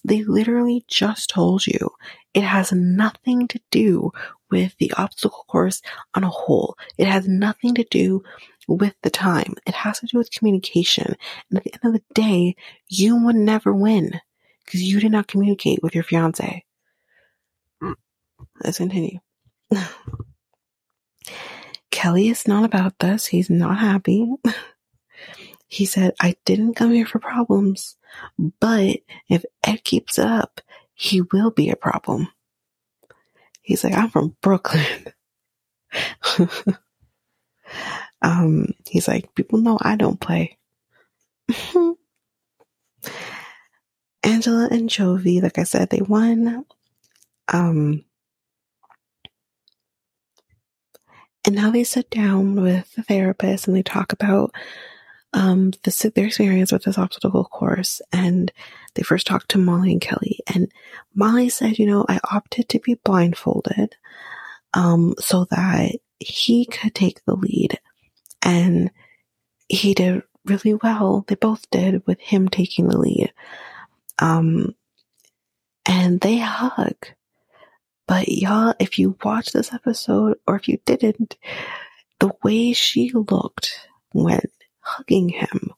[0.04, 1.90] They literally just told you
[2.34, 4.10] it has nothing to do
[4.50, 5.80] with the obstacle course
[6.16, 6.76] on a whole.
[6.98, 8.24] It has nothing to do
[8.66, 9.54] with the time.
[9.64, 11.14] It has to do with communication.
[11.50, 12.56] And at the end of the day,
[12.88, 14.20] you would never win
[14.64, 16.64] because you did not communicate with your fiance.
[18.62, 19.18] Let's continue.
[21.90, 23.26] Kelly is not about this.
[23.26, 24.28] He's not happy.
[25.72, 27.96] He said, I didn't come here for problems,
[28.60, 28.98] but
[29.30, 30.60] if Ed keeps it up,
[30.92, 32.28] he will be a problem.
[33.62, 34.84] He's like, I'm from Brooklyn.
[38.20, 40.58] um, he's like, people know I don't play.
[44.22, 46.64] Angela and Jovi, like I said, they won.
[47.48, 48.04] Um,
[51.44, 54.54] and now they sit down with the therapist and they talk about
[55.32, 58.00] um, this, their experience with this obstacle course.
[58.12, 58.52] And
[58.94, 60.38] they first talked to Molly and Kelly.
[60.54, 60.70] And
[61.14, 63.96] Molly said, you know, I opted to be blindfolded
[64.74, 67.80] um, so that he could take the lead.
[68.42, 68.90] And
[69.68, 71.24] he did really well.
[71.26, 73.32] They both did with him taking the lead.
[74.22, 74.76] Um,
[75.84, 76.94] and they hug.
[78.06, 81.36] But y'all, if you watched this episode or if you didn't,
[82.20, 84.40] the way she looked when
[84.78, 85.72] hugging him,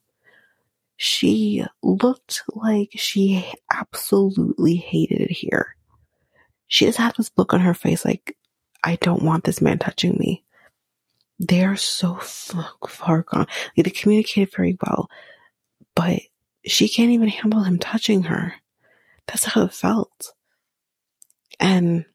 [0.95, 5.75] she looked like she absolutely hated it here.
[6.67, 8.37] She just had this look on her face like,
[8.83, 10.43] I don't want this man touching me.
[11.39, 13.47] They're so far gone.
[13.75, 15.09] Like, they communicated very well,
[15.95, 16.19] but
[16.67, 18.53] she can't even handle him touching her.
[19.27, 20.33] That's how it felt.
[21.59, 22.05] And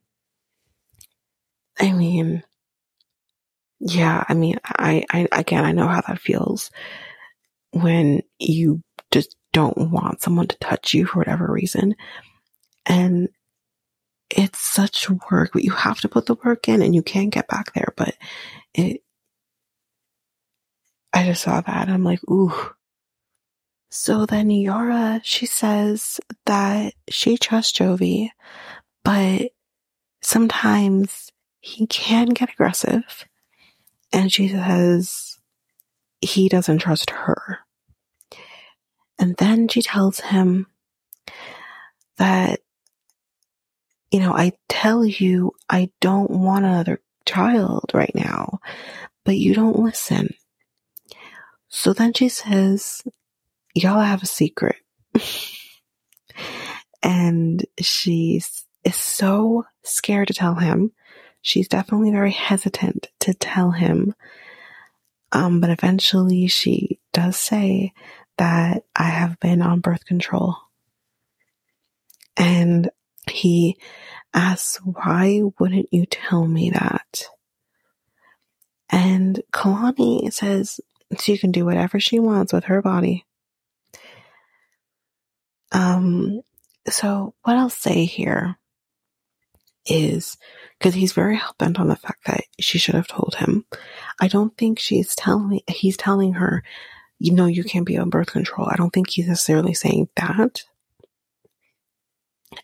[1.78, 2.42] I mean,
[3.80, 6.70] yeah, I mean, I, I, again, I know how that feels
[7.72, 11.96] when you just don't want someone to touch you for whatever reason.
[12.86, 13.28] And
[14.28, 17.48] it's such work, but you have to put the work in and you can't get
[17.48, 17.92] back there.
[17.96, 18.14] But
[18.74, 19.02] it,
[21.12, 22.52] I just saw that I'm like, ooh.
[23.90, 28.28] So then Yara, she says that she trusts Jovi,
[29.04, 29.50] but
[30.22, 31.30] sometimes
[31.60, 33.26] he can get aggressive.
[34.12, 35.38] And she says
[36.20, 37.58] he doesn't trust her.
[39.18, 40.66] And then she tells him
[42.16, 42.60] that,
[44.10, 48.60] you know, I tell you I don't want another child right now,
[49.24, 50.34] but you don't listen.
[51.68, 53.02] So then she says,
[53.74, 54.76] y'all have a secret.
[57.02, 60.92] and she's is so scared to tell him.
[61.42, 64.14] She's definitely very hesitant to tell him.
[65.32, 67.92] Um, but eventually she does say
[68.38, 70.56] that I have been on birth control.
[72.36, 72.90] And
[73.30, 73.78] he
[74.32, 77.26] asks, why wouldn't you tell me that?
[78.88, 80.80] And Kalani says
[81.18, 83.26] she can do whatever she wants with her body.
[85.72, 86.42] Um,
[86.88, 88.56] so what I'll say here
[89.86, 90.36] is
[90.78, 93.64] because he's very hell bent on the fact that she should have told him.
[94.20, 96.62] I don't think she's telling he's telling her,
[97.18, 98.68] you know, you can't be on birth control.
[98.70, 100.62] I don't think he's necessarily saying that.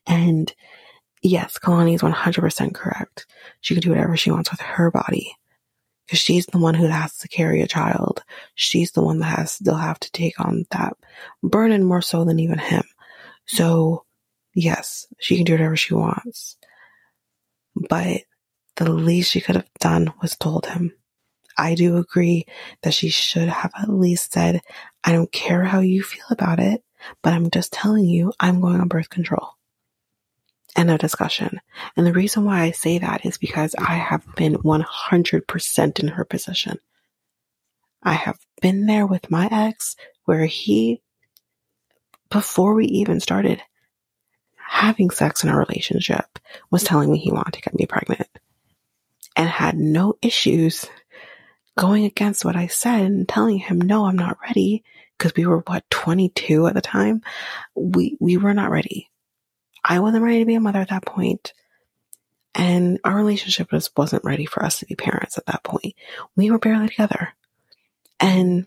[0.07, 0.53] And
[1.23, 3.27] yes, Kalani is 100% correct.
[3.61, 5.37] She can do whatever she wants with her body
[6.07, 8.23] because she's the one who has to carry a child.
[8.55, 10.97] She's the one that has still have to take on that
[11.43, 12.85] burden more so than even him.
[13.47, 14.05] So
[14.55, 16.57] yes, she can do whatever she wants.
[17.89, 18.23] But
[18.77, 20.93] the least she could have done was told him.
[21.59, 22.47] I do agree
[22.83, 24.61] that she should have at least said,
[25.03, 26.83] I don't care how you feel about it,
[27.23, 29.51] but I'm just telling you I'm going on birth control.
[30.77, 31.61] End of discussion.
[31.97, 36.25] And the reason why I say that is because I have been 100% in her
[36.25, 36.79] position.
[38.03, 41.01] I have been there with my ex where he,
[42.31, 43.63] before we even started
[44.57, 46.39] having sex in a relationship,
[46.71, 48.29] was telling me he wanted to get me pregnant
[49.37, 50.87] and had no issues
[51.79, 54.83] going against what I said and telling him, no, I'm not ready.
[55.19, 57.23] Cause we were what, 22 at the time.
[57.75, 59.11] We, we were not ready.
[59.85, 61.53] I wasn't ready to be a mother at that point,
[62.55, 65.95] And our relationship just wasn't ready for us to be parents at that point.
[66.35, 67.29] We were barely together.
[68.19, 68.67] And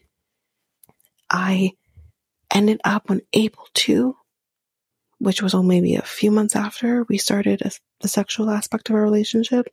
[1.29, 1.73] I
[2.53, 4.15] ended up on April 2,
[5.19, 7.71] which was only maybe a few months after we started a,
[8.01, 9.67] the sexual aspect of our relationship.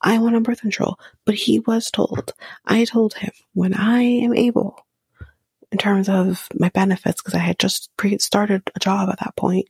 [0.00, 2.32] I went on birth control, but he was told.
[2.64, 4.86] I told him when I am able,
[5.72, 9.36] in terms of my benefits, because I had just pre- started a job at that
[9.36, 9.66] point,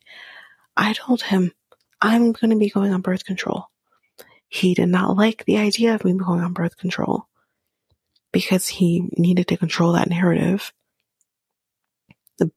[0.76, 1.52] I told him,
[2.00, 3.66] I'm going to be going on birth control.
[4.48, 7.26] He did not like the idea of me going on birth control
[8.32, 10.72] because he needed to control that narrative.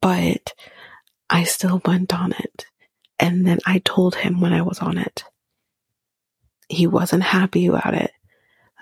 [0.02, 0.54] But
[1.30, 2.66] I still went on it.
[3.20, 5.24] And then I told him when I was on it.
[6.68, 8.12] He wasn't happy about it,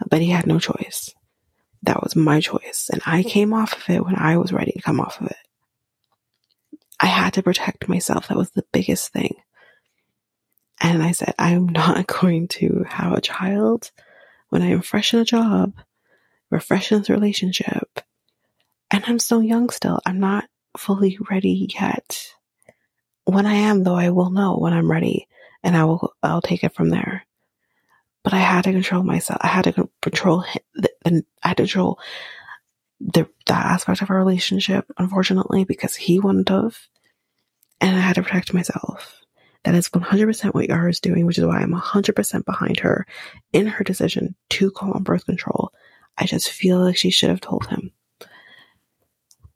[0.10, 1.14] but he had no choice.
[1.84, 2.90] That was my choice.
[2.92, 5.38] And I came off of it when I was ready to come off of it.
[7.00, 8.28] I had to protect myself.
[8.28, 9.36] That was the biggest thing.
[10.82, 13.92] And I said, I'm not going to have a child
[14.50, 15.74] when I am fresh in a job,
[16.62, 18.02] fresh in this relationship,
[18.92, 20.00] and I'm so young still.
[20.06, 20.46] I'm not
[20.78, 22.34] fully ready yet.
[23.26, 25.28] When I am, though, I will know when I'm ready,
[25.64, 26.14] and I will.
[26.24, 27.26] I'll take it from there.
[28.24, 29.40] But I had to control myself.
[29.42, 30.44] I had to control
[30.76, 30.92] the,
[31.44, 32.00] I had to control
[33.00, 36.78] the that aspect of our relationship, unfortunately, because he wouldn't have.
[37.82, 39.20] And I had to protect myself.
[39.64, 43.06] That is 100% what Yara is doing, which is why I'm 100% behind her
[43.52, 45.72] in her decision to call on birth control.
[46.18, 47.92] I just feel like she should have told him.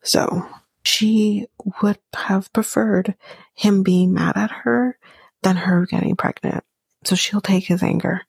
[0.03, 0.45] So
[0.83, 1.47] she
[1.81, 3.15] would have preferred
[3.53, 4.97] him being mad at her
[5.41, 6.63] than her getting pregnant.
[7.03, 8.21] so she'll take his anger.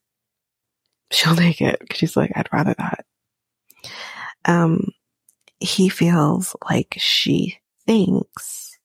[1.11, 3.05] She'll take it because she's like, I'd rather that.
[4.45, 4.89] Um,
[5.59, 8.77] he feels like she thinks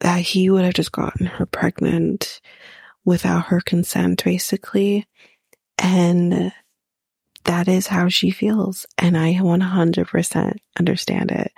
[0.00, 2.40] that he would have just gotten her pregnant
[3.04, 5.06] without her consent, basically.
[5.76, 6.52] And
[7.48, 8.86] that is how she feels.
[8.98, 11.50] And I 100% understand it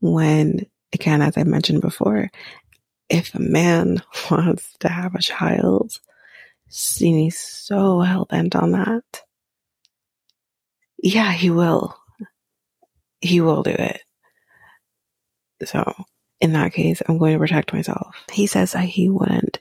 [0.00, 0.64] when,
[0.94, 2.30] again, as I mentioned before,
[3.10, 6.00] if a man wants to have a child,
[7.00, 9.22] and he's so hell bent on that,
[11.02, 11.94] yeah, he will.
[13.20, 14.00] He will do it.
[15.66, 15.92] So,
[16.40, 18.16] in that case, I'm going to protect myself.
[18.32, 19.60] He says that he wouldn't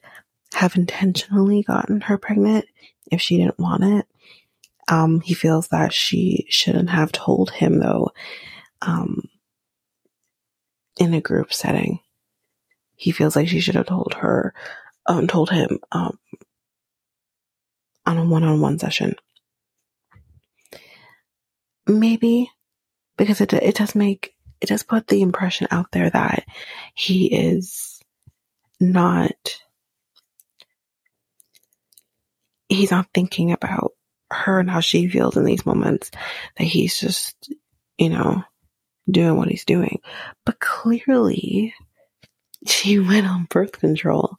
[0.53, 2.65] have intentionally gotten her pregnant
[3.11, 4.05] if she didn't want it.
[4.87, 8.11] Um, he feels that she shouldn't have told him though,
[8.81, 9.27] um,
[10.97, 11.99] in a group setting.
[12.95, 14.53] He feels like she should have told her,
[15.07, 16.19] um, told him, um,
[18.05, 19.15] on a one-on-one session.
[21.87, 22.51] Maybe
[23.17, 26.45] because it, it does make, it does put the impression out there that
[26.93, 27.99] he is
[28.79, 29.33] not,
[32.69, 33.94] he's not thinking about
[34.31, 36.11] her and how she feels in these moments,
[36.57, 37.53] that he's just,
[37.97, 38.43] you know,
[39.09, 40.01] doing what he's doing.
[40.45, 41.73] But clearly,
[42.65, 44.37] she went on birth control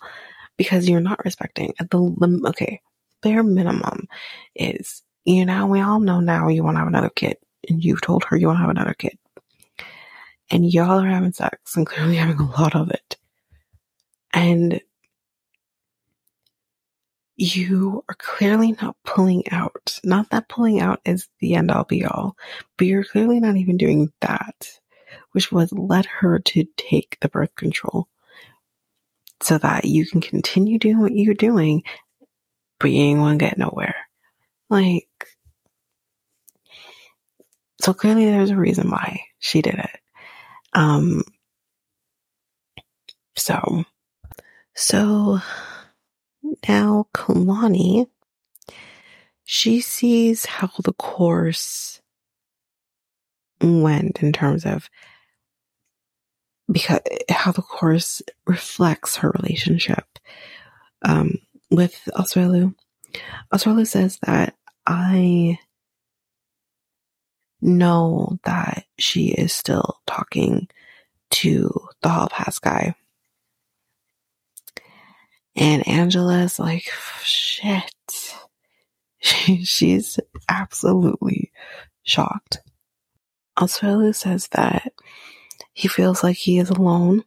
[0.57, 2.81] because you're not respecting the okay
[3.23, 4.07] bare minimum
[4.55, 7.37] is you know we all know now you want to have another kid
[7.69, 9.19] and you've told her you want to have another kid
[10.51, 13.17] and y'all are having sex and clearly having a lot of it
[14.33, 14.81] and
[17.37, 20.01] you are clearly not pulling out.
[20.03, 22.37] Not that pulling out is the end all be all,
[22.79, 24.71] but you're clearly not even doing that,
[25.33, 28.09] which was led her to take the birth control
[29.43, 31.83] so that you can continue doing what you're doing,
[32.81, 33.97] but you ain't to get nowhere.
[34.71, 35.09] Like,
[37.81, 40.01] so clearly there's a reason why she did it.
[40.73, 41.23] Um,
[43.37, 43.85] so,
[44.75, 45.41] so
[46.69, 48.07] now, Kalani,
[49.45, 52.01] she sees how the course
[53.61, 54.89] went in terms of
[56.71, 57.01] because
[57.31, 60.05] how the course reflects her relationship
[61.03, 61.39] um,
[61.71, 62.75] with Asuelu.
[63.53, 64.55] Asuelu says that
[64.87, 65.59] I
[67.61, 70.69] know that she is still talking
[71.31, 71.71] to
[72.03, 72.95] the hall pass guy
[75.57, 76.91] and Angela's like,
[77.23, 77.93] shit.
[79.21, 81.51] she's absolutely
[82.03, 82.59] shocked.
[83.59, 84.93] Asuelu says that
[85.73, 87.25] he feels like he is alone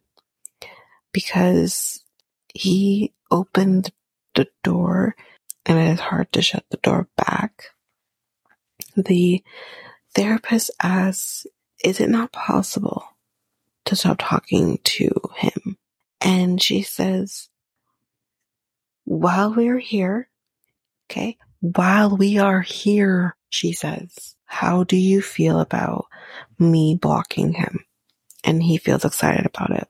[1.12, 2.04] because
[2.54, 3.92] he opened
[4.34, 5.16] the door
[5.66, 7.66] and it is hard to shut the door back.
[8.96, 9.42] The
[10.14, 11.46] therapist asks,
[11.84, 13.04] is it not possible
[13.86, 15.78] to stop talking to him?
[16.20, 17.48] And she says,
[19.10, 20.28] while we're here,
[21.10, 26.06] okay, while we are here, she says, how do you feel about
[26.60, 27.84] me blocking him?
[28.44, 29.88] And he feels excited about it.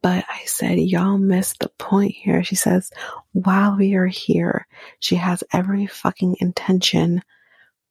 [0.00, 2.44] But I said, y'all missed the point here.
[2.44, 2.92] She says,
[3.32, 4.68] while we are here,
[5.00, 7.22] she has every fucking intention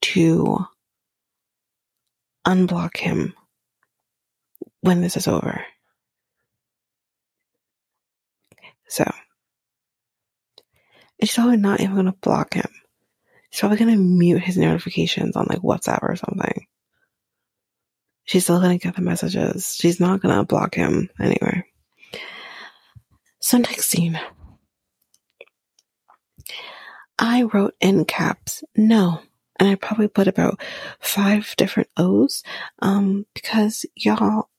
[0.04, 0.66] to
[2.46, 3.34] unblock him
[4.80, 5.66] when this is over.
[8.88, 9.04] So
[11.22, 12.70] she's probably not even gonna block him.
[13.50, 16.66] She's probably gonna mute his notifications on like WhatsApp or something.
[18.26, 19.76] She's still gonna get the messages.
[19.80, 21.64] She's not gonna block him anyway.
[23.40, 24.20] So next scene.
[27.20, 29.22] I wrote in caps, no.
[29.60, 30.62] And I probably put about
[31.00, 32.44] five different O's,
[32.80, 34.50] um, because y'all,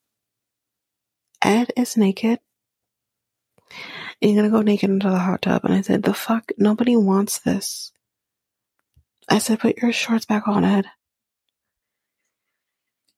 [1.41, 2.39] Ed is naked
[4.21, 5.63] and you're gonna go naked into the hot tub.
[5.65, 6.51] And I said, the fuck?
[6.57, 7.91] Nobody wants this.
[9.29, 10.85] I said, put your shorts back on, Ed.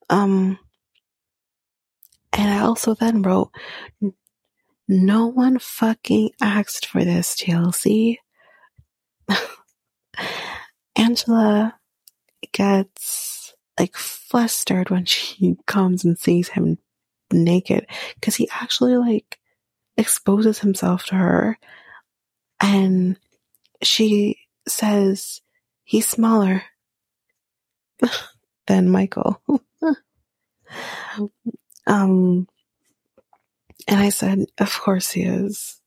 [0.10, 0.60] Um,
[2.34, 3.52] and I also then wrote,
[4.88, 8.18] no one fucking asked for this, TLC.
[10.96, 11.76] Angela
[12.52, 16.78] gets like flustered when she comes and sees him
[17.32, 19.40] naked because he actually like
[20.02, 21.58] exposes himself to her
[22.62, 23.18] and
[23.84, 24.38] she
[24.68, 25.42] says
[25.84, 26.64] he's smaller
[28.68, 29.42] than Michael.
[31.88, 32.48] um,
[33.88, 35.80] and I said, of course he is.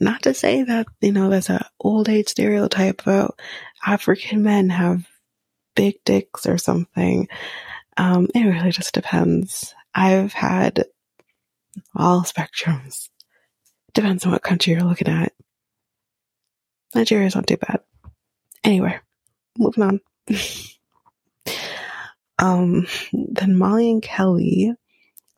[0.00, 3.40] not to say that, you know, there's an old age stereotype about
[3.86, 5.06] African men have
[5.76, 7.28] big dicks or something.
[7.96, 9.74] Um, it really just depends.
[9.94, 10.86] I've had
[11.94, 13.08] all spectrums.
[13.92, 15.32] Depends on what country you're looking at.
[16.94, 17.80] Nigeria's not too bad.
[18.62, 18.98] Anyway,
[19.58, 20.00] moving on.
[22.38, 24.74] um, then Molly and Kelly,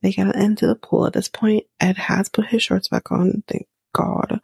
[0.03, 1.07] they get into the pool.
[1.07, 4.41] At this point, Ed has put his shorts back on, thank God.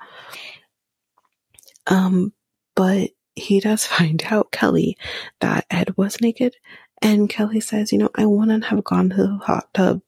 [1.86, 2.32] Um,
[2.74, 4.96] but he does find out, Kelly,
[5.40, 6.56] that Ed was naked.
[7.00, 10.02] And Kelly says, you know, I wouldn't have gone to the hot tub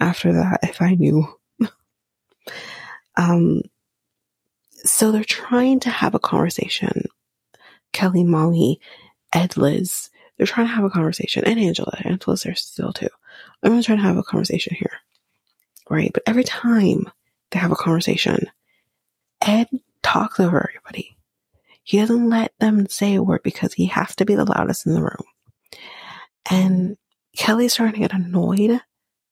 [0.00, 1.26] after that if I knew.
[3.16, 3.62] um,
[4.84, 7.04] so they're trying to have a conversation.
[7.92, 8.80] Kelly, Molly,
[9.32, 11.44] Ed, Liz, they're trying to have a conversation.
[11.44, 11.96] And Angela.
[12.04, 13.08] Angela's there still too.
[13.62, 14.92] I'm to try and have a conversation here.
[15.88, 16.10] Right?
[16.12, 17.10] But every time
[17.50, 18.46] they have a conversation,
[19.40, 19.68] Ed
[20.02, 21.16] talks over everybody.
[21.82, 24.94] He doesn't let them say a word because he has to be the loudest in
[24.94, 25.24] the room.
[26.50, 26.96] And
[27.36, 28.80] Kelly's starting to get annoyed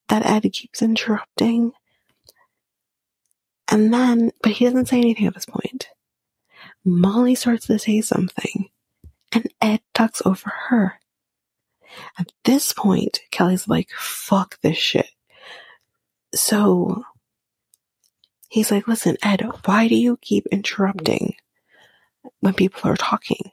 [0.09, 1.73] that Ed keeps interrupting.
[3.69, 5.89] And then, but he doesn't say anything at this point.
[6.85, 8.69] Molly starts to say something,
[9.33, 11.01] and Ed talks over her.
[12.19, 15.09] At this point, Kelly's like, fuck this shit.
[16.35, 17.05] So
[18.49, 21.35] he's like, listen, Ed, why do you keep interrupting
[22.41, 23.51] when people are talking?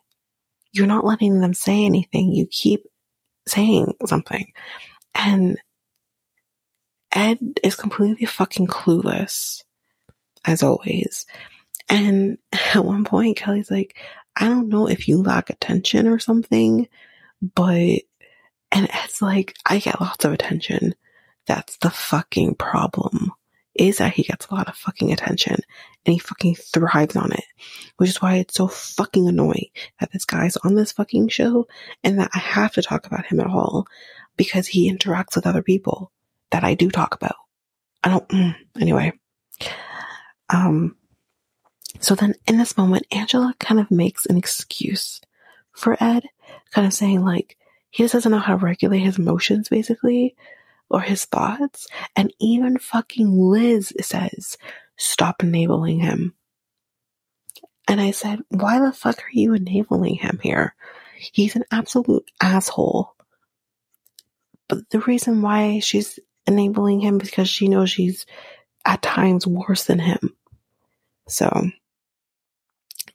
[0.72, 2.34] You're not letting them say anything.
[2.34, 2.86] You keep
[3.48, 4.52] saying something.
[5.16, 5.58] And
[7.12, 9.64] Ed is completely fucking clueless,
[10.46, 11.26] as always.
[11.90, 12.38] And
[12.76, 13.98] at one point, Kelly's like,
[14.36, 16.88] I don't know if you lack attention or something,
[17.42, 18.02] but,
[18.72, 20.96] and Ed's like, I get lots of attention.
[21.48, 23.32] That's the fucking problem.
[23.76, 25.56] Is that he gets a lot of fucking attention
[26.06, 27.44] and he fucking thrives on it.
[27.98, 31.66] Which is why it's so fucking annoying that this guy's on this fucking show
[32.04, 33.86] and that I have to talk about him at all
[34.36, 36.12] because he interacts with other people
[36.52, 37.36] that I do talk about.
[38.04, 39.14] I don't, mm, anyway.
[40.50, 40.96] Um,
[42.00, 45.22] so then in this moment, Angela kind of makes an excuse
[45.74, 46.24] for Ed,
[46.72, 47.58] kind of saying like,
[47.92, 50.36] he just doesn't know how to regulate his emotions basically,
[50.90, 51.88] or his thoughts.
[52.16, 54.58] And even fucking Liz says,
[54.96, 56.36] stop enabling him.
[57.88, 60.76] And I said, why the fuck are you enabling him here?
[61.18, 63.14] He's an absolute asshole.
[64.68, 66.20] But the reason why she's
[66.54, 68.26] enabling him because she knows she's
[68.86, 70.36] at times worse than him.
[71.28, 71.70] So,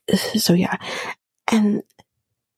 [0.37, 0.77] so yeah.
[1.51, 1.83] And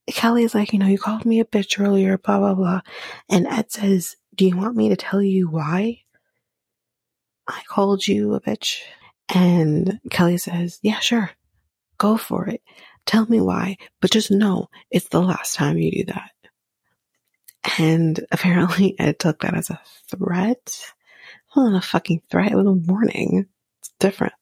[0.07, 2.81] Kelly's like, you know, you called me a bitch earlier, blah, blah, blah.
[3.29, 6.01] And Ed says, do you want me to tell you why
[7.47, 8.79] I called you a bitch?
[9.33, 11.31] And Kelly says, yeah, sure.
[11.97, 12.61] Go for it.
[13.05, 16.31] Tell me why, but just know it's the last time you do that.
[17.79, 20.61] And apparently Ed took that as a threat.
[20.65, 23.47] It wasn't a fucking threat, a warning.
[23.79, 24.33] It's a difference.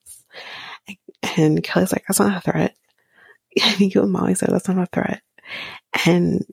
[1.38, 2.76] And Kelly's like, that's not a threat.
[3.64, 5.22] I think you and Molly said that's not a threat.
[6.06, 6.46] And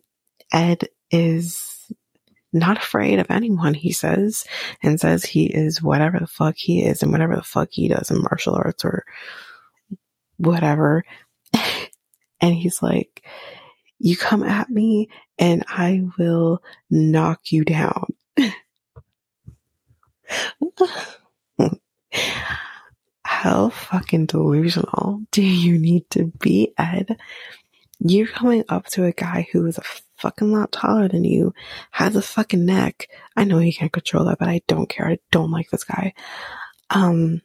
[0.52, 1.68] Ed is
[2.52, 4.44] not afraid of anyone, he says,
[4.82, 8.10] and says he is whatever the fuck he is and whatever the fuck he does
[8.10, 9.04] in martial arts or
[10.36, 11.04] whatever.
[12.40, 13.24] and he's like,
[13.98, 15.08] you come at me
[15.42, 18.14] and I will knock you down.
[23.24, 27.18] How fucking delusional do you need to be, Ed?
[27.98, 29.82] You're coming up to a guy who is a
[30.16, 31.52] fucking lot taller than you,
[31.90, 33.08] has a fucking neck.
[33.36, 35.08] I know he can't control that, but I don't care.
[35.08, 36.14] I don't like this guy.
[36.88, 37.42] Um,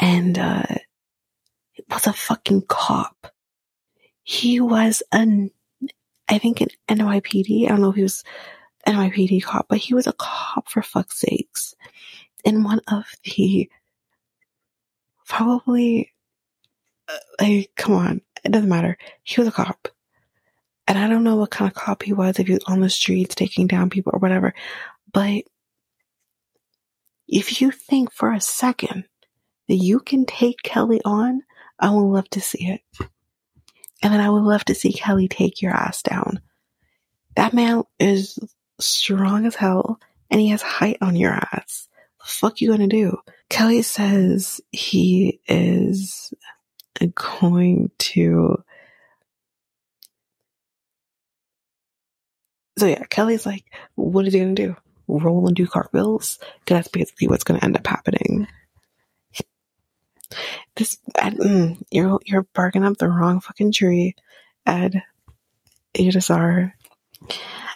[0.00, 0.64] and, uh,
[1.88, 3.32] was a fucking cop
[4.28, 5.52] he was an,
[6.28, 7.66] I think an NYPD.
[7.66, 8.24] I don't know if he was
[8.86, 11.74] NYPD cop, but he was a cop for fuck's sakes.
[12.44, 13.68] In one of the,
[15.26, 16.12] probably,
[17.08, 18.96] uh, like, come on, it doesn't matter.
[19.22, 19.88] He was a cop.
[20.88, 22.90] And I don't know what kind of cop he was, if he was on the
[22.90, 24.54] streets taking down people or whatever.
[25.12, 25.44] But
[27.26, 29.04] if you think for a second
[29.68, 31.42] that you can take Kelly on,
[31.80, 33.08] I would love to see it.
[34.02, 36.40] And then I would love to see Kelly take your ass down.
[37.36, 38.38] That man is
[38.78, 41.88] strong as hell and he has height on your ass.
[42.20, 43.18] The fuck you gonna do?
[43.48, 46.32] Kelly says he is
[47.14, 48.62] going to.
[52.78, 54.76] So yeah, Kelly's like, what is he gonna do?
[55.08, 56.38] Roll and do cartwheels?
[56.66, 58.48] That's basically what's gonna end up happening.
[60.76, 64.14] This mm, you're you're barking up the wrong fucking tree,
[64.64, 65.02] Ed.
[65.96, 66.74] You just are.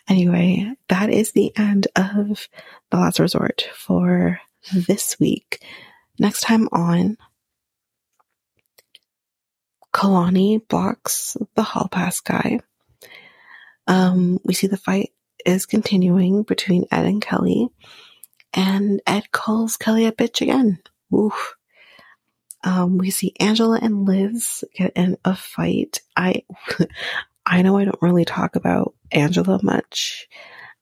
[0.08, 2.48] Anyway, that is the end of
[2.90, 4.40] the last resort for
[4.72, 5.64] this week.
[6.18, 7.16] Next time on,
[9.94, 12.60] Kalani blocks the hall pass guy.
[13.86, 15.12] Um, we see the fight
[15.46, 17.68] is continuing between Ed and Kelly,
[18.52, 20.80] and Ed calls Kelly a bitch again.
[21.14, 21.56] Oof.
[22.62, 26.00] Um, we see Angela and Liz get in a fight.
[26.16, 26.42] I,
[27.46, 30.28] I know I don't really talk about Angela much,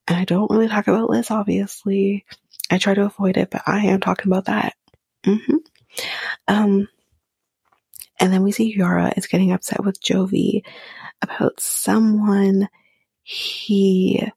[0.07, 2.25] and I don't really talk about Liz, obviously.
[2.71, 4.75] I try to avoid it, but I am talking about that.
[5.25, 5.57] Mm-hmm.
[6.49, 6.89] Um,
[8.21, 10.63] and then we see Yara is getting upset with Jovi
[11.23, 12.69] about someone
[13.23, 14.31] he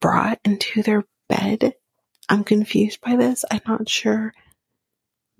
[0.00, 1.74] brought into their bed.
[2.28, 3.44] I'm confused by this.
[3.50, 4.32] I'm not sure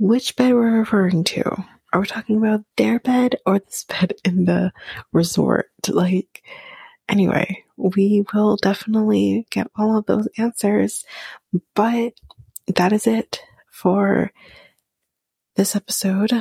[0.03, 1.45] which bed we're referring to.
[1.93, 4.73] Are we talking about their bed or this bed in the
[5.13, 5.71] resort?
[5.89, 6.43] Like,
[7.09, 11.05] anyway, we will definitely get all of those answers,
[11.77, 12.15] but
[12.67, 14.33] that is it for
[15.55, 16.33] this episode.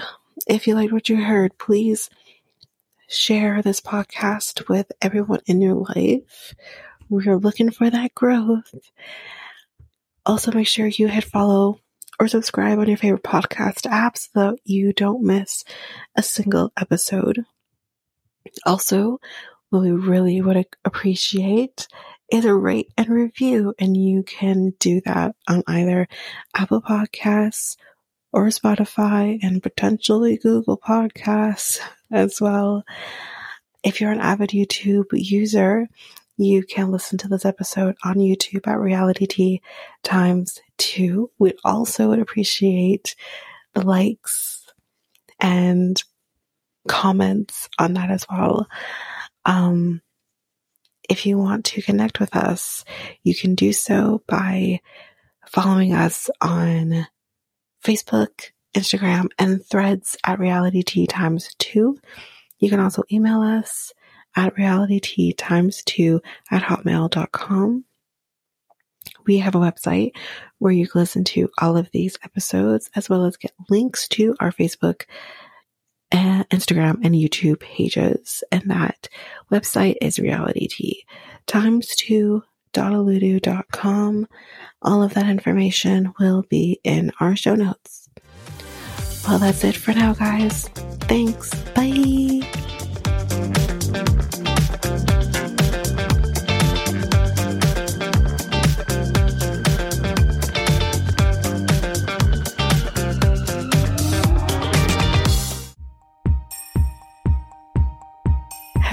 [0.47, 2.09] If you liked what you heard, please
[3.07, 6.55] share this podcast with everyone in your life.
[7.09, 8.74] We're looking for that growth.
[10.26, 11.80] Also, make sure you hit follow
[12.22, 15.63] or subscribe on your favorite podcast app so that you don't miss
[16.15, 17.43] a single episode.
[18.63, 19.19] Also,
[19.72, 21.88] what we really would appreciate
[22.32, 26.07] is a rate and review, and you can do that on either
[26.55, 27.76] Apple Podcasts
[28.32, 31.80] or Spotify and potentially Google Podcasts
[32.11, 32.84] as well.
[33.84, 35.88] If you're an avid YouTube user,
[36.44, 39.62] you can listen to this episode on YouTube at Realitea
[40.04, 41.30] times two.
[41.38, 43.16] We'd also would appreciate
[43.74, 44.66] the likes
[45.39, 46.02] and
[46.88, 48.68] comments on that as well.
[49.46, 50.02] Um,
[51.10, 52.86] if you want to connect with us,
[53.24, 54.80] you can do so by
[55.48, 57.08] following us on
[57.84, 62.00] Facebook, Instagram, and threads at Realitea times two.
[62.60, 63.94] You can also email us
[64.36, 67.86] at realitea times two at hotmail.com.
[69.25, 70.11] We have a website
[70.59, 74.36] where you can listen to all of these episodes as well as get links to
[74.39, 75.03] our Facebook,
[76.11, 78.43] and Instagram, and YouTube pages.
[78.51, 79.07] And that
[79.51, 81.03] website is realitea
[81.47, 82.43] times two
[83.71, 84.27] com.
[84.82, 88.09] All of that information will be in our show notes.
[89.27, 90.67] Well, that's it for now, guys.
[91.07, 91.53] Thanks.
[91.75, 92.20] Bye.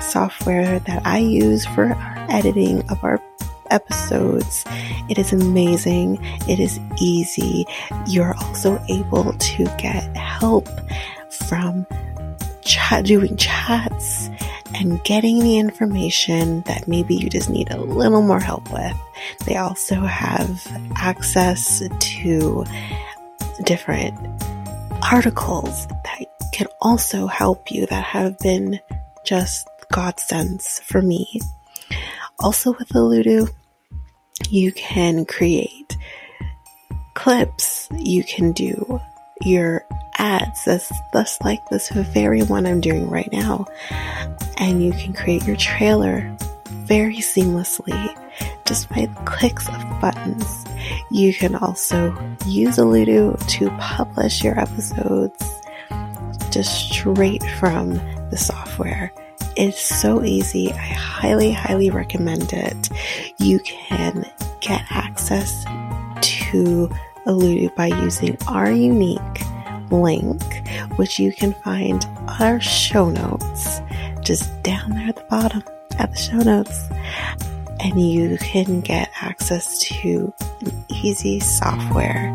[0.00, 3.20] software that I use for our editing of our
[3.70, 4.64] episodes.
[5.08, 6.18] It is amazing.
[6.48, 7.66] It is easy.
[8.06, 10.68] You're also able to get help
[11.30, 11.86] from
[12.62, 14.28] chat, doing chats
[14.74, 18.96] and getting the information that maybe you just need a little more help with.
[19.46, 20.66] They also have
[20.96, 22.64] access to
[23.64, 24.14] different
[25.10, 28.80] articles that can also help you that have been
[29.26, 31.40] just godsends for me.
[32.38, 33.50] Also with Alitu,
[34.48, 35.96] you can create
[37.14, 37.88] clips.
[37.98, 39.00] You can do
[39.42, 39.84] your
[40.18, 40.64] ads.
[40.64, 40.92] That's,
[41.42, 43.66] like this very one I'm doing right now.
[44.58, 46.36] And you can create your trailer
[46.86, 48.16] very seamlessly
[48.66, 50.64] just by clicks of buttons.
[51.10, 52.14] You can also
[52.46, 55.42] use Alitu to publish your episodes
[56.56, 57.90] just straight from
[58.30, 59.12] the software.
[59.58, 60.72] It's so easy.
[60.72, 62.88] I highly, highly recommend it.
[63.36, 64.24] You can
[64.62, 65.64] get access
[66.22, 66.90] to
[67.26, 69.20] Alitu by using our unique
[69.90, 70.42] link,
[70.96, 73.82] which you can find on our show notes,
[74.22, 75.62] just down there at the bottom
[75.98, 76.88] at the show notes.
[77.80, 80.32] And you can get access to
[80.62, 82.34] an easy software